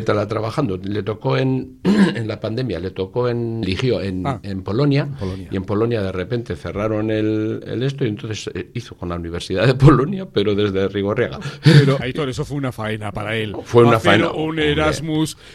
trabajando. 0.04 0.78
Le 0.78 1.04
tocó 1.04 1.38
en, 1.38 1.80
en 1.84 2.28
la 2.28 2.40
pandemia, 2.40 2.80
le 2.80 2.92
tocó 2.92 3.30
en 3.30 3.62
Ligio, 3.62 4.02
en, 4.02 4.26
ah. 4.26 4.40
en, 4.42 4.64
Polonia, 4.64 5.10
y 5.52 5.56
en 5.56 5.64
Polonia 5.64 6.02
de 6.02 6.12
repente 6.12 6.56
cerraron 6.56 7.12
el, 7.12 7.62
el 7.68 7.84
esto 7.84 8.06
y 8.06 8.08
entonces 8.08 8.50
eh, 8.56 8.72
hizo 8.74 8.96
con 8.96 9.10
la 9.10 9.16
Universidad 9.16 9.68
de 9.68 9.76
Polonia, 9.76 10.26
pero 10.26 10.56
desde 10.56 10.88
Rigorriaga. 10.88 11.40
Pero, 11.64 11.98
Aitor, 12.02 12.30
eso 12.30 12.46
fue 12.46 12.58
una 12.58 12.72
faena 12.72 13.12
para 13.12 13.36
él. 13.36 13.56
Fue 13.64 13.84
una 13.84 14.00
faena. 14.00 14.32
Un 14.32 14.58
Erasmus 14.58 15.09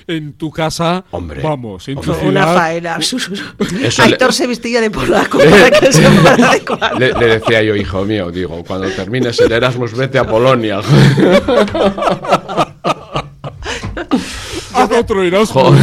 en 0.07 0.35
tu 0.35 0.51
casa. 0.51 1.05
Hombre. 1.11 1.41
Vamos, 1.43 1.89
en 1.89 2.01
tu 2.01 2.13
Una 2.13 2.47
faena. 2.47 2.99
Héctor 4.07 4.33
se 4.33 4.47
vestía 4.47 4.81
de 4.81 4.91
polaco 4.91 5.39
para 5.51 5.71
que 5.71 5.93
se 5.93 6.03
le, 6.99 7.13
le 7.13 7.27
decía 7.27 7.63
yo, 7.63 7.77
hijo 7.77 8.05
mío, 8.05 8.31
digo, 8.31 8.63
cuando 8.67 8.89
termines 8.91 9.41
el 9.41 9.53
Erasmus, 9.53 9.97
vete 9.97 10.19
a 10.19 10.25
Polonia. 10.25 10.81
Haz 14.75 14.91
otro 14.91 15.23
Erasmus. 15.23 15.79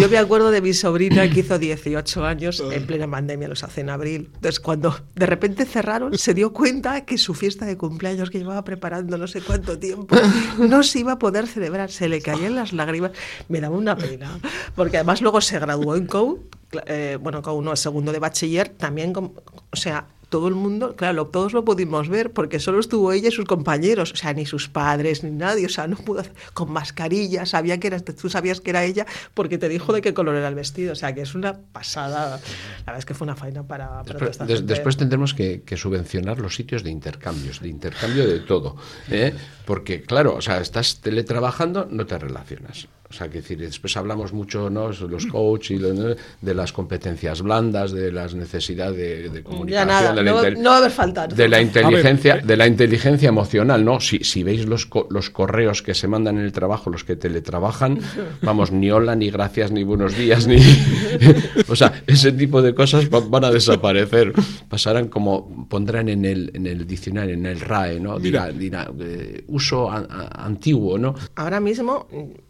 Yo 0.00 0.08
me 0.08 0.18
acuerdo 0.18 0.52
de 0.52 0.62
mi 0.62 0.74
sobrina 0.74 1.28
que 1.28 1.40
hizo 1.40 1.58
18 1.58 2.24
años 2.24 2.62
en 2.70 2.86
plena 2.86 3.10
pandemia, 3.10 3.48
los 3.48 3.64
hace 3.64 3.80
en 3.80 3.90
abril. 3.90 4.30
Entonces, 4.34 4.60
cuando 4.60 4.96
de 5.16 5.26
repente 5.26 5.64
cerraron, 5.64 6.16
se 6.16 6.34
dio 6.34 6.52
cuenta 6.52 7.04
que 7.04 7.18
su 7.18 7.34
fiesta 7.34 7.66
de 7.66 7.76
cumpleaños 7.76 8.30
que 8.30 8.38
llevaba 8.38 8.62
preparando 8.62 9.18
no 9.18 9.26
sé 9.26 9.40
cuánto 9.40 9.76
tiempo 9.76 10.14
no 10.58 10.84
se 10.84 11.00
iba 11.00 11.12
a 11.12 11.18
poder 11.18 11.48
celebrar. 11.48 11.90
Se 11.90 12.08
le 12.08 12.22
caían 12.22 12.54
las 12.54 12.72
lágrimas. 12.72 13.10
Me 13.48 13.60
daba 13.60 13.76
una 13.76 13.96
pena. 13.96 14.38
Porque 14.76 14.98
además 14.98 15.20
luego 15.20 15.40
se 15.40 15.58
graduó 15.58 15.96
en 15.96 16.06
COU, 16.06 16.44
eh, 16.86 17.18
bueno, 17.20 17.42
COU 17.42 17.60
no, 17.60 17.74
segundo 17.74 18.12
de 18.12 18.20
bachiller, 18.20 18.68
también, 18.68 19.12
o 19.16 19.32
sea, 19.76 20.06
todo 20.28 20.48
el 20.48 20.54
mundo, 20.54 20.94
claro, 20.96 21.26
todos 21.26 21.52
lo 21.52 21.64
pudimos 21.64 22.08
ver 22.08 22.32
porque 22.32 22.60
solo 22.60 22.80
estuvo 22.80 23.12
ella 23.12 23.28
y 23.28 23.32
sus 23.32 23.46
compañeros, 23.46 24.12
o 24.12 24.16
sea, 24.16 24.32
ni 24.34 24.44
sus 24.44 24.68
padres 24.68 25.24
ni 25.24 25.30
nadie, 25.30 25.66
o 25.66 25.68
sea, 25.70 25.86
no 25.86 25.96
pudo 25.96 26.20
hacer, 26.20 26.32
con 26.54 26.70
mascarilla, 26.70 27.46
sabía 27.46 27.80
que 27.80 27.86
era, 27.86 28.00
tú 28.00 28.28
sabías 28.28 28.60
que 28.60 28.70
era 28.70 28.84
ella 28.84 29.06
porque 29.34 29.58
te 29.58 29.68
dijo 29.68 29.92
de 29.92 30.02
qué 30.02 30.12
color 30.12 30.36
era 30.36 30.48
el 30.48 30.54
vestido, 30.54 30.92
o 30.92 30.96
sea, 30.96 31.14
que 31.14 31.22
es 31.22 31.34
una 31.34 31.58
pasada. 31.72 32.40
La 32.78 32.84
verdad 32.84 32.98
es 32.98 33.06
que 33.06 33.14
fue 33.14 33.24
una 33.24 33.36
faena 33.36 33.62
para, 33.62 34.02
después, 34.04 34.66
después 34.66 34.96
tendremos 34.96 35.34
que, 35.34 35.62
subvencionar 35.76 36.38
los 36.40 36.56
sitios 36.56 36.82
de 36.82 36.90
intercambios, 36.90 37.60
de 37.60 37.68
intercambio 37.68 38.26
de 38.26 38.40
todo, 38.40 38.76
¿eh? 39.10 39.32
porque 39.64 40.02
claro, 40.02 40.34
o 40.34 40.40
sea, 40.40 40.60
estás 40.60 41.00
teletrabajando, 41.00 41.86
no 41.90 42.04
te 42.04 42.18
relacionas. 42.18 42.88
O 43.10 43.14
sea, 43.14 43.28
que 43.30 43.38
decir, 43.38 43.58
después 43.58 43.96
hablamos 43.96 44.34
mucho, 44.34 44.68
¿no? 44.68 44.90
Los 44.90 45.26
coach 45.26 45.70
y 45.70 45.78
de 45.78 46.54
las 46.54 46.74
competencias 46.74 47.40
blandas, 47.40 47.90
de 47.90 48.12
las 48.12 48.34
necesidades 48.34 49.32
de, 49.32 49.42
comunicación, 49.42 50.14
de, 50.14 50.22
la 50.22 50.50
no, 50.50 50.72
haber 50.72 50.90
faltado. 50.90 51.34
de 51.34 51.48
la 51.48 51.62
inteligencia, 51.62 52.36
de 52.36 52.56
la 52.56 52.66
inteligencia 52.66 53.30
emocional, 53.30 53.82
¿no? 53.82 53.98
Si, 54.00 54.18
si 54.24 54.42
veis 54.42 54.66
los, 54.66 54.90
los 55.08 55.30
correos 55.30 55.80
que 55.80 55.94
se 55.94 56.06
mandan 56.06 56.36
en 56.36 56.44
el 56.44 56.52
trabajo, 56.52 56.90
los 56.90 57.04
que 57.04 57.16
teletrabajan, 57.16 57.98
vamos, 58.42 58.72
ni 58.72 58.90
hola, 58.90 59.16
ni 59.16 59.30
gracias, 59.30 59.72
ni 59.72 59.84
buenos 59.84 60.14
días, 60.14 60.46
ni 60.46 60.58
o 61.68 61.76
sea, 61.76 62.02
ese 62.06 62.32
tipo 62.32 62.60
de 62.60 62.74
cosas 62.74 63.08
van 63.08 63.44
a 63.44 63.50
desaparecer. 63.50 64.34
Pasarán 64.68 65.08
como 65.08 65.66
pondrán 65.66 66.10
en 66.10 66.26
el, 66.26 66.50
en 66.52 66.66
el 66.66 66.86
diccionario, 66.86 67.32
en 67.32 67.46
el 67.46 67.60
RAE, 67.60 68.00
¿no? 68.00 68.18
Dirá, 68.18 68.52
dirá 68.52 68.90
eh, 69.00 69.44
uso 69.46 69.90
antiguo, 69.90 70.98
¿no? 70.98 71.14
Ahora 71.36 71.58
mismo 71.58 72.06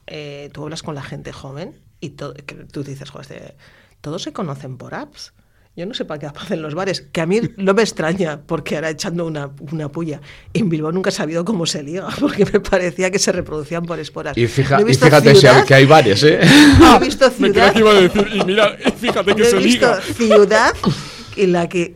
eh, 0.08 0.50
tú 0.52 0.62
hablas 0.64 0.82
con 0.82 0.94
la 0.94 1.02
gente 1.02 1.32
joven 1.32 1.80
y 2.00 2.10
todo, 2.10 2.34
tú 2.72 2.82
dices, 2.82 3.10
joder, 3.10 3.56
todos 4.00 4.22
se 4.22 4.32
conocen 4.32 4.76
por 4.76 4.94
apps. 4.94 5.32
Yo 5.76 5.86
no 5.86 5.94
sé 5.94 6.04
para 6.04 6.18
qué 6.18 6.26
hacen 6.26 6.60
los 6.60 6.74
bares, 6.74 7.02
que 7.02 7.20
a 7.20 7.26
mí 7.26 7.40
no 7.56 7.72
me 7.72 7.82
extraña, 7.82 8.40
porque 8.44 8.74
ahora 8.74 8.90
echando 8.90 9.24
una, 9.24 9.50
una 9.70 9.88
puya. 9.88 10.20
En 10.52 10.68
Bilbao 10.68 10.90
nunca 10.90 11.10
he 11.10 11.12
sabido 11.12 11.44
cómo 11.44 11.66
se 11.66 11.84
liga, 11.84 12.08
porque 12.20 12.44
me 12.44 12.58
parecía 12.58 13.12
que 13.12 13.20
se 13.20 13.30
reproducían 13.30 13.84
por 13.84 14.00
esporas. 14.00 14.36
Y, 14.36 14.48
fíjate 14.48 14.92
que 15.66 15.74
hay 15.74 15.86
bares, 15.86 16.24
¿eh? 16.24 16.40
he 16.96 17.04
visto 17.04 17.30
ciudad. 17.30 17.72
Me 17.74 17.80
iba 17.80 17.90
a 17.92 17.94
decir, 17.94 18.26
y 18.32 18.44
mira, 18.44 18.76
fíjate 18.96 19.36
que 19.36 19.44
se 19.44 19.60
liga. 19.60 20.00
ciudad 20.00 20.74
en 21.38 21.52
la 21.52 21.68
que 21.68 21.94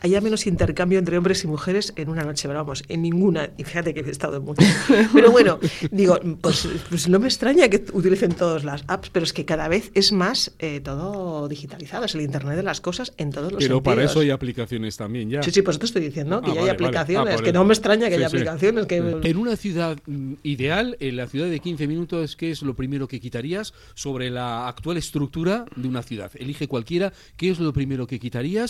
haya 0.00 0.20
menos 0.20 0.46
intercambio 0.46 0.98
entre 0.98 1.18
hombres 1.18 1.44
y 1.44 1.46
mujeres 1.46 1.92
en 1.96 2.08
una 2.08 2.22
noche, 2.22 2.46
pero 2.48 2.60
vamos, 2.60 2.84
en 2.88 3.02
ninguna, 3.02 3.50
y 3.56 3.64
fíjate 3.64 3.92
que 3.92 4.00
he 4.00 4.10
estado 4.10 4.36
en 4.36 4.44
muchas. 4.44 4.68
Pero 5.12 5.30
bueno, 5.30 5.58
digo, 5.90 6.18
pues, 6.40 6.68
pues, 6.88 7.08
no 7.08 7.18
me 7.18 7.26
extraña 7.26 7.68
que 7.68 7.84
utilicen 7.92 8.32
todas 8.32 8.64
las 8.64 8.84
apps, 8.86 9.10
pero 9.10 9.24
es 9.24 9.32
que 9.32 9.44
cada 9.44 9.68
vez 9.68 9.90
es 9.94 10.12
más 10.12 10.52
eh, 10.58 10.80
todo 10.80 11.48
digitalizado, 11.48 12.04
es 12.04 12.14
el 12.14 12.20
Internet 12.20 12.56
de 12.56 12.62
las 12.62 12.80
cosas 12.80 13.12
en 13.16 13.30
todos 13.30 13.52
los 13.52 13.62
Pero 13.62 13.82
para 13.82 14.04
eso 14.04 14.20
hay 14.20 14.30
aplicaciones 14.30 14.96
también 14.96 15.30
ya. 15.30 15.42
Sí, 15.42 15.50
sí, 15.50 15.62
pues 15.62 15.76
esto 15.76 15.86
estoy 15.86 16.02
diciendo, 16.02 16.40
que 16.42 16.50
ah, 16.52 16.54
ya 16.54 16.60
hay 16.62 16.68
aplicaciones, 16.68 17.40
ah, 17.40 17.42
que 17.42 17.52
no 17.52 17.64
me 17.64 17.74
extraña 17.74 18.08
que 18.08 18.14
haya 18.14 18.26
aplicaciones. 18.26 18.86
Que... 18.86 18.96
En 18.96 19.36
una 19.36 19.56
ciudad 19.56 19.98
mm, 20.06 20.34
ideal, 20.42 20.96
en 21.00 21.16
la 21.16 21.26
ciudad 21.26 21.48
de 21.48 21.60
15 21.60 21.86
minutos, 21.86 22.36
¿qué 22.36 22.50
es 22.50 22.62
lo 22.62 22.74
primero 22.74 23.08
que 23.08 23.20
quitarías 23.20 23.74
sobre 23.94 24.30
la 24.30 24.68
actual 24.68 24.96
estructura 24.96 25.66
de 25.76 25.88
una 25.88 26.02
ciudad? 26.02 26.30
Elige 26.34 26.68
cualquiera, 26.68 27.12
¿qué 27.36 27.50
es 27.50 27.58
lo 27.58 27.72
primero 27.72 28.06
que 28.06 28.18
quitarías? 28.18 28.67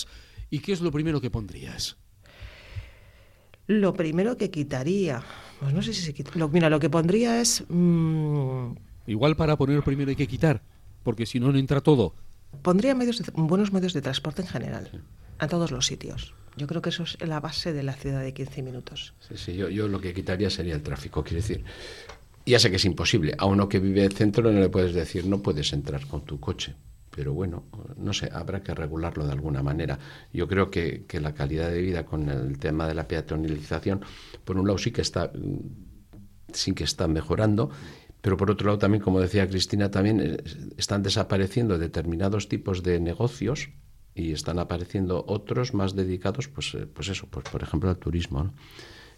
¿Y 0.50 0.60
qué 0.60 0.72
es 0.72 0.80
lo 0.80 0.92
primero 0.92 1.20
que 1.20 1.30
pondrías? 1.30 1.96
Lo 3.66 3.92
primero 3.92 4.36
que 4.36 4.50
quitaría, 4.50 5.22
pues 5.60 5.74
no 5.74 5.82
sé 5.82 5.92
si 5.92 6.02
se 6.02 6.14
quita. 6.14 6.30
mira, 6.48 6.70
lo 6.70 6.80
que 6.80 6.88
pondría 6.88 7.40
es. 7.40 7.64
Mm, 7.68 8.72
Igual 9.06 9.36
para 9.36 9.56
poner 9.56 9.82
primero 9.82 10.10
hay 10.10 10.16
que 10.16 10.26
quitar, 10.26 10.62
porque 11.02 11.26
si 11.26 11.38
no, 11.38 11.52
no 11.52 11.58
entra 11.58 11.80
todo. 11.82 12.14
Pondría 12.62 12.94
medios 12.94 13.22
buenos 13.34 13.72
medios 13.72 13.92
de 13.92 14.00
transporte 14.00 14.40
en 14.42 14.48
general, 14.48 15.02
a 15.38 15.48
todos 15.48 15.70
los 15.70 15.86
sitios. 15.86 16.34
Yo 16.56 16.66
creo 16.66 16.80
que 16.80 16.88
eso 16.88 17.02
es 17.02 17.18
la 17.20 17.40
base 17.40 17.72
de 17.74 17.82
la 17.82 17.92
ciudad 17.92 18.22
de 18.22 18.32
15 18.32 18.62
minutos. 18.62 19.14
Sí, 19.20 19.36
sí, 19.36 19.54
yo, 19.54 19.68
yo 19.68 19.86
lo 19.86 20.00
que 20.00 20.14
quitaría 20.14 20.48
sería 20.48 20.74
el 20.74 20.82
tráfico, 20.82 21.22
quiero 21.22 21.36
decir. 21.42 21.62
Ya 22.46 22.58
sé 22.58 22.70
que 22.70 22.76
es 22.76 22.84
imposible. 22.86 23.34
A 23.38 23.44
uno 23.44 23.68
que 23.68 23.78
vive 23.78 24.00
en 24.00 24.06
el 24.06 24.12
centro 24.16 24.50
no 24.50 24.58
le 24.58 24.70
puedes 24.70 24.94
decir, 24.94 25.26
no 25.26 25.42
puedes 25.42 25.74
entrar 25.74 26.06
con 26.06 26.24
tu 26.24 26.40
coche 26.40 26.74
pero 27.18 27.34
bueno, 27.34 27.64
no 27.96 28.12
sé, 28.12 28.30
habrá 28.32 28.62
que 28.62 28.72
regularlo 28.72 29.26
de 29.26 29.32
alguna 29.32 29.60
manera. 29.60 29.98
Yo 30.32 30.46
creo 30.46 30.70
que, 30.70 31.04
la 31.20 31.34
calidad 31.34 31.68
de 31.68 31.82
vida 31.82 32.06
con 32.06 32.28
el 32.28 32.60
tema 32.60 32.86
de 32.86 32.94
la 32.94 33.08
peatonalización, 33.08 34.02
por 34.44 34.56
un 34.56 34.68
lado 34.68 34.78
sí 34.78 34.92
que 34.92 35.00
está, 35.00 35.32
sí 36.52 36.74
que 36.74 36.84
está 36.84 37.08
mejorando, 37.08 37.72
pero 38.20 38.36
por 38.36 38.52
otro 38.52 38.66
lado 38.66 38.78
también, 38.78 39.02
como 39.02 39.18
decía 39.18 39.48
Cristina, 39.48 39.90
también 39.90 40.20
eh, 40.20 40.36
están 40.76 41.02
desapareciendo 41.02 41.76
determinados 41.76 42.48
tipos 42.48 42.84
de 42.84 43.00
negocios 43.00 43.70
y 44.14 44.30
están 44.30 44.60
apareciendo 44.60 45.24
otros 45.26 45.74
más 45.74 45.96
dedicados, 45.96 46.46
pues, 46.46 46.72
eh, 46.74 46.86
pues 46.86 47.08
eso, 47.08 47.26
pues 47.28 47.46
por 47.50 47.64
ejemplo 47.64 47.90
al 47.90 47.98
turismo. 47.98 48.54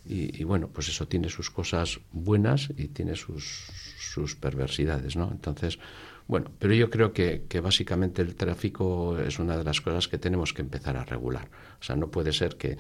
Y, 0.07 0.41
y, 0.41 0.45
bueno, 0.45 0.71
pues 0.73 0.89
eso 0.89 1.07
tiene 1.07 1.29
sus 1.29 1.51
cosas 1.51 2.01
buenas 2.13 2.71
y 2.79 2.89
tiene 2.89 3.15
sus, 3.15 3.67
sus 3.99 4.37
perversidades, 4.37 5.17
¿no? 5.17 5.31
Entonces, 5.31 5.79
bueno, 6.31 6.53
pero 6.61 6.73
yo 6.75 6.91
creo 6.91 7.13
que, 7.13 7.43
básicamente 7.61 8.23
el 8.23 8.37
tráfico 8.37 9.19
es 9.19 9.41
una 9.41 9.57
de 9.57 9.65
las 9.65 9.81
cosas 9.81 10.07
que 10.07 10.17
tenemos 10.17 10.53
que 10.53 10.63
empezar 10.63 10.97
a 10.97 11.05
regular. 11.05 11.49
O 11.81 11.83
sea, 11.83 11.97
no 11.97 12.09
puede 12.09 12.33
ser 12.33 12.57
que... 12.57 12.79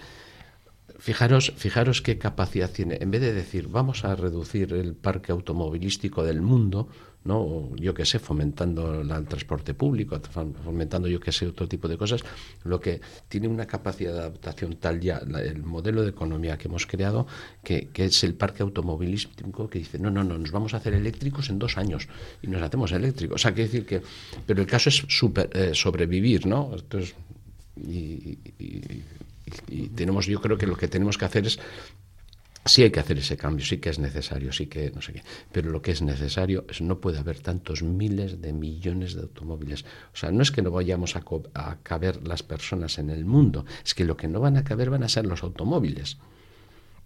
Fijaros, 0.99 1.53
fijaros 1.57 2.03
qué 2.03 2.19
capacidad 2.19 2.71
tiene. 2.71 2.99
En 3.01 3.11
vez 3.11 3.21
de 3.21 3.33
decir, 3.33 3.69
vamos 3.69 4.05
a 4.05 4.15
reducir 4.15 4.73
el 4.73 4.95
parque 4.95 5.33
automovilístico 5.33 6.25
del 6.25 6.41
mundo, 6.41 6.89
¿no? 7.25 7.75
yo 7.77 7.93
qué 7.93 8.07
sé, 8.07 8.19
fomentando 8.19 9.03
el 9.03 9.27
transporte 9.27 9.75
público, 9.75 10.21
fomentando 10.65 11.09
yo 11.09 11.21
qué 11.21 11.33
sé, 11.33 11.47
otro 11.47 11.69
tipo 11.69 11.87
de 11.89 11.99
cosas, 11.99 12.23
lo 12.65 12.81
que 12.81 13.01
tiene 13.29 13.49
una 13.49 13.67
capacidad 13.67 14.13
de 14.13 14.19
adaptación 14.21 14.77
tal 14.77 15.01
ya, 15.01 15.19
el 15.19 15.63
modelo 15.63 16.03
de 16.03 16.11
economía 16.11 16.57
que 16.57 16.69
hemos 16.69 16.87
creado, 16.87 17.27
que, 17.63 17.89
que, 17.89 18.07
es 18.07 18.25
el 18.25 18.35
parque 18.35 18.63
automovilístico 18.63 19.69
que 19.69 19.81
dice, 19.81 19.99
no, 19.99 20.11
no, 20.11 20.25
no, 20.25 20.39
nos 20.39 20.51
vamos 20.51 20.73
a 20.75 20.79
hacer 20.79 20.95
eléctricos 20.95 21.51
en 21.51 21.59
dos 21.59 21.77
años 21.77 22.09
y 22.43 22.47
nos 22.47 22.63
hacemos 22.63 22.93
eléctricos. 22.93 23.35
O 23.35 23.39
sea, 23.39 23.53
quiere 23.53 23.69
decir 23.69 23.87
que, 23.87 24.03
pero 24.47 24.63
el 24.63 24.67
caso 24.67 24.89
es 24.89 25.05
super, 25.09 25.51
eh, 25.53 25.73
sobrevivir, 25.75 26.47
¿no? 26.47 26.71
Entonces, 26.75 27.15
y 27.77 28.39
tenemos, 29.95 30.27
yo 30.27 30.41
creo 30.41 30.57
que 30.57 30.67
lo 30.67 30.77
que 30.77 30.89
tenemos 30.89 31.19
que 31.19 31.25
hacer 31.25 31.47
es 31.47 31.59
sí 32.65 32.83
hay 32.83 32.91
que 32.91 33.01
hacer 33.01 33.19
ese 33.19 33.37
cambio, 33.37 33.65
sí 33.65 33.79
que 33.79 33.91
es 33.91 33.99
necesario, 33.99 34.53
sí 34.53 34.67
que 34.67 34.91
no 34.91 35.01
sé 35.01 35.15
qué, 35.15 35.23
pero 35.53 35.71
lo 35.71 35.81
que 35.83 35.93
es 35.93 36.03
necesario 36.03 36.65
es 36.69 36.81
no 36.81 37.01
puede 37.01 37.19
haber 37.19 37.41
tantos 37.41 37.83
miles 37.83 38.41
de 38.41 38.53
millones 38.53 39.15
de 39.15 39.23
automóviles. 39.23 39.85
O 40.13 40.17
sea, 40.17 40.31
no 40.31 40.43
es 40.43 40.51
que 40.51 40.63
no 40.63 40.71
vayamos 40.71 41.17
a, 41.17 41.23
caber 41.83 42.27
las 42.27 42.43
personas 42.43 42.99
en 42.99 43.11
el 43.11 43.25
mundo, 43.25 43.65
es 43.85 43.95
que 43.95 44.05
lo 44.05 44.17
que 44.17 44.29
no 44.29 44.41
van 44.41 44.57
a 44.57 44.65
caber 44.65 44.91
van 44.91 45.03
a 45.03 45.09
ser 45.09 45.27
los 45.27 45.43
automóviles. 45.43 46.19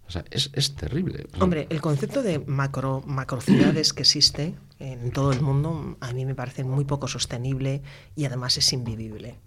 O 0.07 0.11
sea, 0.11 0.23
es, 0.29 0.51
es 0.53 0.75
terrible. 0.75 1.25
Hombre, 1.39 1.65
el 1.69 1.81
concepto 1.81 2.21
de 2.21 2.37
macro, 2.37 3.01
macrocidades 3.07 3.91
que 3.91 4.03
existe 4.03 4.53
en 4.79 5.11
todo 5.11 5.31
el 5.31 5.41
mundo 5.41 5.97
a 5.99 6.13
mí 6.13 6.25
me 6.25 6.35
parece 6.35 6.63
muy 6.63 6.85
poco 6.85 7.07
sostenible 7.07 7.81
y 8.15 8.25
además 8.25 8.57
es 8.57 8.71
invivible. 8.73 9.39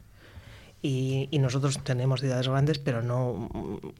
Y, 0.80 1.28
nosotros 1.38 1.82
tenemos 1.82 2.20
ciudades 2.20 2.48
grandes, 2.48 2.78
pero 2.78 3.02
no 3.02 3.48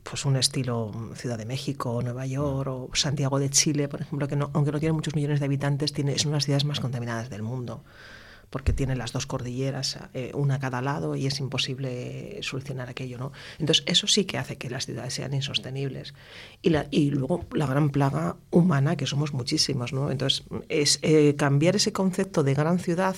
pues 0.02 0.24
un 0.24 0.36
estilo 0.36 0.92
Ciudad 1.14 1.38
de 1.38 1.44
México, 1.44 2.00
Nueva 2.02 2.26
York 2.26 2.68
o 2.68 2.90
Santiago 2.94 3.38
de 3.38 3.50
Chile, 3.50 3.88
por 3.88 4.02
ejemplo, 4.02 4.28
que 4.28 4.36
no, 4.36 4.50
aunque 4.52 4.72
no 4.72 4.78
tiene 4.78 4.92
muchos 4.92 5.14
millones 5.14 5.40
de 5.40 5.46
habitantes, 5.46 5.92
tiene, 5.92 6.12
es 6.12 6.24
una 6.24 6.32
de 6.32 6.36
las 6.36 6.44
ciudades 6.44 6.64
más 6.64 6.80
contaminadas 6.80 7.30
del 7.30 7.42
mundo 7.42 7.82
porque 8.50 8.72
tiene 8.72 8.96
las 8.96 9.12
dos 9.12 9.26
cordilleras, 9.26 9.98
eh, 10.14 10.30
una 10.34 10.54
a 10.54 10.58
cada 10.58 10.80
lado, 10.80 11.16
y 11.16 11.26
es 11.26 11.38
imposible 11.38 12.38
solucionar 12.42 12.88
aquello, 12.88 13.18
¿no? 13.18 13.32
Entonces, 13.58 13.84
eso 13.86 14.06
sí 14.06 14.24
que 14.24 14.38
hace 14.38 14.56
que 14.56 14.70
las 14.70 14.86
ciudades 14.86 15.14
sean 15.14 15.34
insostenibles. 15.34 16.14
Y, 16.62 16.70
la, 16.70 16.86
y 16.90 17.10
luego 17.10 17.44
la 17.52 17.66
gran 17.66 17.90
plaga 17.90 18.36
humana, 18.50 18.96
que 18.96 19.06
somos 19.06 19.34
muchísimos, 19.34 19.92
¿no? 19.92 20.10
Entonces, 20.10 20.44
es 20.68 20.98
eh, 21.02 21.34
cambiar 21.36 21.76
ese 21.76 21.92
concepto 21.92 22.42
de 22.42 22.54
gran 22.54 22.78
ciudad 22.78 23.16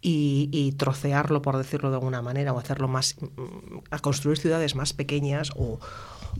y, 0.00 0.72
trocearlo, 0.78 1.42
por 1.42 1.56
decirlo 1.56 1.90
de 1.90 1.96
alguna 1.96 2.22
manera, 2.22 2.52
o 2.52 2.58
hacerlo 2.58 2.88
más, 2.88 3.16
mm, 3.20 3.78
a 3.90 3.98
construir 3.98 4.38
ciudades 4.38 4.74
más 4.74 4.92
pequeñas 4.92 5.50
o, 5.56 5.80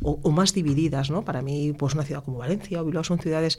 o, 0.03 0.31
más 0.31 0.55
divididas, 0.55 1.11
¿no? 1.11 1.25
Para 1.25 1.43
mí, 1.43 1.73
pues 1.77 1.95
una 1.95 2.05
ciudad 2.05 2.23
como 2.23 2.39
Valencia 2.39 2.81
o 2.81 2.85
Bilbao 2.85 3.03
son 3.03 3.19
ciudades 3.19 3.59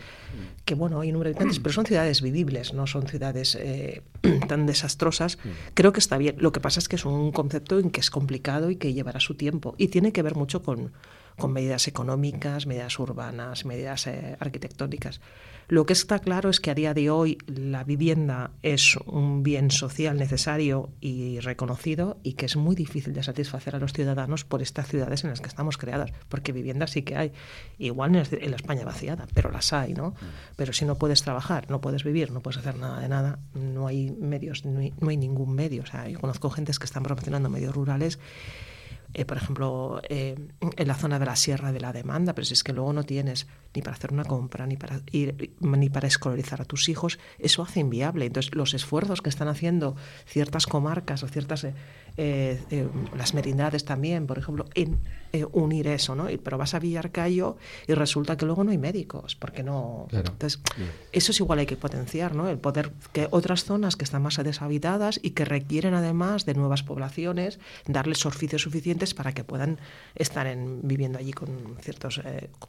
que, 0.63 0.75
bueno, 0.75 1.01
hay 1.01 1.09
un 1.09 1.13
número 1.13 1.29
de 1.29 1.35
habitantes, 1.35 1.59
pero 1.59 1.73
son 1.73 1.85
ciudades 1.85 2.21
vivibles, 2.21 2.73
no 2.73 2.87
son 2.87 3.07
ciudades 3.07 3.55
eh, 3.59 4.03
tan 4.47 4.65
desastrosas. 4.65 5.37
Creo 5.73 5.91
que 5.91 5.99
está 5.99 6.17
bien. 6.17 6.35
Lo 6.39 6.51
que 6.51 6.61
pasa 6.61 6.79
es 6.79 6.87
que 6.87 6.95
es 6.95 7.05
un 7.05 7.31
concepto 7.31 7.79
en 7.79 7.89
que 7.89 7.99
es 7.99 8.09
complicado 8.09 8.69
y 8.69 8.77
que 8.77 8.93
llevará 8.93 9.19
su 9.19 9.35
tiempo 9.35 9.75
y 9.77 9.89
tiene 9.89 10.13
que 10.13 10.21
ver 10.21 10.35
mucho 10.35 10.63
con, 10.63 10.93
con 11.39 11.51
medidas 11.51 11.87
económicas, 11.87 12.67
medidas 12.67 12.99
urbanas, 12.99 13.65
medidas 13.65 14.05
eh, 14.05 14.37
arquitectónicas. 14.39 15.21
Lo 15.69 15.85
que 15.85 15.93
está 15.93 16.17
claro 16.17 16.49
es 16.49 16.59
que 16.59 16.71
a 16.71 16.73
día 16.73 16.95
de 16.95 17.11
hoy 17.11 17.37
la 17.45 17.83
vivienda 17.83 18.49
es 18.63 18.95
un 19.05 19.43
bien 19.43 19.69
social 19.69 20.17
necesario 20.17 20.89
y 20.99 21.39
reconocido 21.41 22.17
y 22.23 22.33
que 22.33 22.47
es 22.47 22.55
muy 22.55 22.75
difícil 22.75 23.13
de 23.13 23.21
satisfacer 23.21 23.75
a 23.75 23.79
los 23.79 23.93
ciudadanos 23.93 24.45
por 24.45 24.63
estas 24.63 24.87
ciudades 24.87 25.23
en 25.23 25.29
las 25.29 25.41
que 25.41 25.47
estamos 25.47 25.77
creadas, 25.77 26.11
porque 26.27 26.53
vivienda 26.53 26.87
sí 26.87 27.03
que 27.03 27.15
hay, 27.15 27.33
igual 27.77 28.15
en 28.15 28.49
la 28.49 28.55
España 28.55 28.83
vaciada, 28.83 29.27
pero 29.35 29.51
las 29.51 29.71
hay, 29.71 29.93
¿no? 29.93 30.15
Pero 30.55 30.73
si 30.73 30.85
no 30.85 30.95
puedes 30.95 31.21
trabajar, 31.21 31.69
no 31.69 31.81
puedes 31.81 32.03
vivir, 32.03 32.31
no 32.31 32.41
puedes 32.41 32.57
hacer 32.57 32.75
nada 32.75 32.99
de 32.99 33.07
nada, 33.07 33.37
no 33.53 33.85
hay 33.85 34.09
medios, 34.09 34.65
no 34.65 34.79
hay, 34.79 35.17
ningún 35.17 35.53
medio. 35.53 35.83
O 35.83 35.85
sea, 35.85 36.09
yo 36.09 36.19
conozco 36.19 36.49
gentes 36.49 36.79
que 36.79 36.85
están 36.85 37.03
promocionando 37.03 37.47
medios 37.47 37.75
rurales 37.75 38.17
eh, 39.13 39.25
por 39.25 39.37
ejemplo, 39.37 40.01
eh, 40.07 40.35
en 40.59 40.87
la 40.87 40.93
zona 40.93 41.17
de 41.17 41.25
la 41.25 41.35
sierra 41.35 41.71
de 41.71 41.79
la 41.79 41.91
demanda, 41.91 42.33
pero 42.33 42.45
si 42.45 42.53
es 42.53 42.63
que 42.63 42.73
luego 42.73 42.93
no 42.93 43.03
tienes 43.03 43.47
ni 43.73 43.81
para 43.81 43.95
hacer 43.95 44.13
una 44.13 44.23
compra, 44.23 44.67
ni 44.67 44.77
para 44.77 45.01
ir, 45.11 45.55
ni 45.59 45.89
para 45.89 46.07
escolarizar 46.07 46.61
a 46.61 46.65
tus 46.65 46.89
hijos, 46.89 47.19
eso 47.39 47.63
hace 47.63 47.79
inviable. 47.79 48.25
Entonces, 48.25 48.53
los 48.53 48.73
esfuerzos 48.73 49.21
que 49.21 49.29
están 49.29 49.47
haciendo 49.47 49.95
ciertas 50.25 50.67
comarcas 50.67 51.23
o 51.23 51.27
ciertas 51.27 51.65
eh, 52.21 52.61
eh, 52.69 52.85
las 53.17 53.33
merindades 53.33 53.85
también, 53.85 54.27
por 54.27 54.37
ejemplo, 54.37 54.65
en 54.75 54.99
unir 55.53 55.87
eso, 55.87 56.15
¿no? 56.15 56.27
Pero 56.43 56.57
vas 56.57 56.73
a 56.73 56.79
Villarcayo 56.79 57.55
y 57.87 57.93
resulta 57.93 58.35
que 58.35 58.45
luego 58.45 58.65
no 58.65 58.71
hay 58.71 58.77
médicos, 58.77 59.37
porque 59.37 59.63
no. 59.63 60.07
Entonces, 60.11 60.59
eso 61.13 61.31
es 61.31 61.39
igual 61.39 61.59
hay 61.59 61.65
que 61.65 61.77
potenciar, 61.77 62.35
¿no? 62.35 62.49
El 62.49 62.57
poder 62.57 62.91
que 63.13 63.29
otras 63.31 63.63
zonas 63.63 63.95
que 63.95 64.03
están 64.03 64.21
más 64.21 64.35
deshabitadas 64.35 65.19
y 65.23 65.29
que 65.29 65.45
requieren 65.45 65.93
además 65.93 66.45
de 66.45 66.55
nuevas 66.55 66.83
poblaciones, 66.83 67.59
darles 67.87 68.25
oficios 68.25 68.63
suficientes 68.63 69.13
para 69.13 69.31
que 69.31 69.45
puedan 69.45 69.79
estar 70.15 70.45
en, 70.45 70.81
viviendo 70.83 71.19
allí 71.19 71.31
con 71.31 71.77
ciertos, 71.79 72.21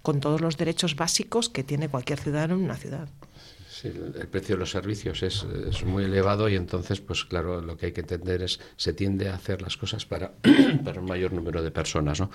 con 0.03 0.21
todos 0.21 0.41
los 0.41 0.59
derechos 0.59 0.95
básicos 0.95 1.49
que 1.49 1.65
tiene 1.65 1.89
cualquier 1.89 2.21
ciudadano 2.21 2.55
en 2.55 2.61
una 2.61 2.77
ciudad. 2.77 3.09
Sí, 3.81 3.89
el 3.89 4.29
precio 4.29 4.57
de 4.57 4.61
los 4.61 4.71
servicios 4.73 5.23
es, 5.23 5.47
muy 5.87 6.05
elevado 6.05 6.51
y 6.51 6.55
entonces, 6.55 7.01
pues 7.01 7.25
claro, 7.25 7.63
lo 7.63 7.79
que 7.79 7.87
hay 7.87 7.93
que 7.93 8.03
entender 8.03 8.43
es 8.43 8.61
se 8.77 8.93
tiende 8.93 9.31
a 9.31 9.35
hacer 9.37 9.63
las 9.63 9.79
cosas 9.79 10.05
para, 10.05 10.33
para 10.85 11.01
un 11.01 11.07
mayor 11.07 11.33
número 11.33 11.63
de 11.63 11.71
personas, 11.71 12.21
¿no? 12.21 12.31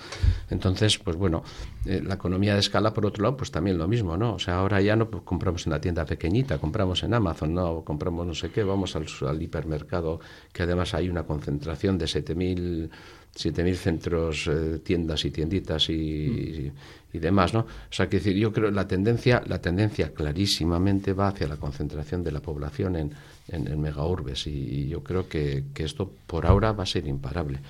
Entonces, 0.50 0.98
pues 0.98 1.16
bueno, 1.16 1.44
eh, 1.84 2.02
la 2.04 2.14
economía 2.14 2.54
de 2.54 2.58
escala, 2.58 2.92
por 2.92 3.06
otro 3.06 3.22
lado, 3.22 3.36
pues 3.36 3.52
también 3.52 3.78
lo 3.78 3.86
mismo, 3.86 4.16
¿no? 4.16 4.34
O 4.34 4.38
sea, 4.40 4.56
ahora 4.56 4.80
ya 4.80 4.96
no 4.96 5.08
compramos 5.08 5.64
en 5.68 5.72
la 5.72 5.80
tienda 5.80 6.04
pequeñita, 6.04 6.58
compramos 6.58 7.04
en 7.04 7.14
Amazon, 7.14 7.54
¿no? 7.54 7.84
compramos 7.84 8.26
no 8.26 8.34
sé 8.34 8.50
qué, 8.50 8.64
vamos 8.64 8.96
al, 8.96 9.06
al 9.28 9.40
hipermercado, 9.40 10.18
que 10.52 10.64
además 10.64 10.94
hay 10.94 11.08
una 11.08 11.22
concentración 11.22 11.96
de 11.96 12.06
7.000 12.06 12.90
7.000 13.36 13.74
centros, 13.74 14.48
eh, 14.48 14.80
tiendas 14.82 15.24
y 15.26 15.30
tienditas 15.30 15.90
y, 15.90 16.72
y, 17.16 17.18
demás, 17.18 17.54
¿no? 17.54 17.60
O 17.60 17.66
sea, 17.90 18.08
que 18.08 18.18
decir, 18.18 18.36
yo 18.36 18.52
creo 18.52 18.70
la 18.70 18.86
tendencia, 18.86 19.42
la 19.46 19.60
tendencia 19.60 20.12
clarísimamente 20.12 21.12
va 21.12 21.28
hacia 21.28 21.48
la 21.48 21.56
concentración 21.56 22.22
de 22.22 22.32
la 22.32 22.40
población 22.40 22.96
en, 22.96 23.12
en, 23.48 23.80
megaurbes 23.80 24.46
y, 24.46 24.88
yo 24.88 25.02
creo 25.02 25.28
que, 25.28 25.64
que, 25.74 25.84
esto 25.84 26.12
por 26.26 26.46
ahora 26.46 26.72
va 26.72 26.84
a 26.84 26.86
ser 26.86 27.06
imparable. 27.06 27.60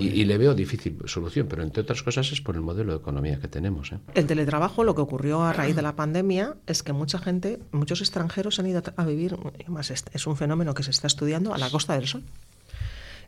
Y, 0.00 0.24
le 0.26 0.36
veo 0.36 0.54
difícil 0.54 0.98
solución, 1.06 1.46
pero 1.48 1.62
entre 1.62 1.82
otras 1.82 2.02
cosas 2.02 2.30
es 2.30 2.42
por 2.42 2.56
el 2.56 2.60
modelo 2.60 2.92
de 2.92 2.98
economía 2.98 3.40
que 3.40 3.48
tenemos. 3.48 3.92
¿eh? 3.92 3.98
El 4.14 4.26
teletrabajo, 4.26 4.84
lo 4.84 4.94
que 4.94 5.00
ocurrió 5.00 5.42
a 5.42 5.52
raíz 5.54 5.74
de 5.76 5.82
la 5.82 5.96
pandemia 5.96 6.56
es 6.66 6.82
que 6.82 6.92
mucha 6.92 7.18
gente, 7.18 7.58
muchos 7.72 8.00
extranjeros 8.00 8.58
han 8.58 8.66
ido 8.66 8.82
a 8.96 9.04
vivir, 9.06 9.36
más 9.66 9.90
es 9.90 10.26
un 10.26 10.36
fenómeno 10.36 10.74
que 10.74 10.82
se 10.82 10.90
está 10.90 11.06
estudiando 11.06 11.54
a 11.54 11.58
la 11.58 11.70
Costa 11.70 11.94
del 11.94 12.06
Sol. 12.06 12.22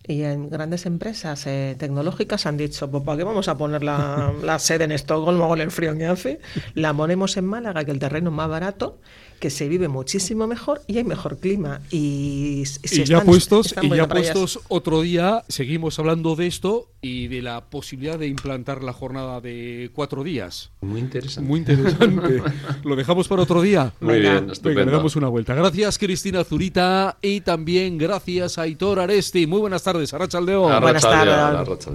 Y 0.07 0.23
en 0.23 0.49
grandes 0.49 0.87
empresas 0.87 1.47
eh, 1.47 1.77
tecnológicas 1.79 2.47
han 2.47 2.57
dicho, 2.57 2.91
pues 2.91 3.05
¿para 3.05 3.19
qué 3.19 3.25
vamos 3.25 3.49
a 3.49 3.57
poner 3.57 3.83
la, 3.83 4.33
la 4.43 4.59
sede 4.59 4.85
en 4.85 4.93
Estocolmo 4.93 5.49
con 5.49 5.61
el 5.61 5.71
frío 5.71 5.97
que 5.97 6.07
hace? 6.07 6.41
La 6.75 6.95
ponemos 6.95 7.37
en 7.37 7.45
Málaga, 7.45 7.85
que 7.85 7.91
el 7.91 7.99
terreno 7.99 8.31
es 8.31 8.37
más 8.37 8.49
barato, 8.49 8.99
que 9.41 9.51
se 9.51 9.69
vive 9.69 9.89
muchísimo 9.89 10.47
mejor 10.47 10.83
y 10.87 10.99
hay 10.99 11.05
mejor 11.05 11.39
clima. 11.39 11.81
Y, 11.91 12.63
ya 13.05 13.23
puestos, 13.23 13.75
y 13.83 13.89
ya 13.89 14.07
puestos 14.07 14.61
otro 14.69 15.01
día, 15.01 15.45
seguimos 15.49 15.99
hablando 15.99 16.37
de 16.37 16.47
esto 16.47 16.89
y 17.03 17.29
de 17.29 17.41
la 17.41 17.65
posibilidad 17.65 18.19
de 18.19 18.27
implantar 18.27 18.85
la 18.85 18.93
jornada 18.93 19.41
de 19.41 19.91
cuatro 19.95 20.23
días. 20.23 20.71
Muy 20.83 21.01
interesante. 21.01 21.49
Muy 21.49 21.61
interesante. 21.61 22.43
Lo 22.85 22.95
dejamos 22.95 23.27
para 23.27 23.43
otro 23.43 23.63
día. 23.63 23.93
Muy 24.01 24.21
bien, 24.21 24.51
estupendo. 24.51 24.85
le 24.85 24.93
damos 24.93 25.17
una 25.17 25.29
vuelta. 25.29 25.55
Gracias, 25.55 25.99
Cristina 25.99 26.45
Zurita, 26.45 27.17
y 27.23 27.41
también 27.41 27.97
gracias 27.97 28.59
a 28.59 28.63
Aitor 28.63 29.01
Aresti. 29.01 29.47
Muy 29.47 29.61
buenas 29.61 29.83
tardes, 29.83 30.13
Arracha 30.13 30.41
Buenas 30.41 31.03
tardes. 31.03 31.89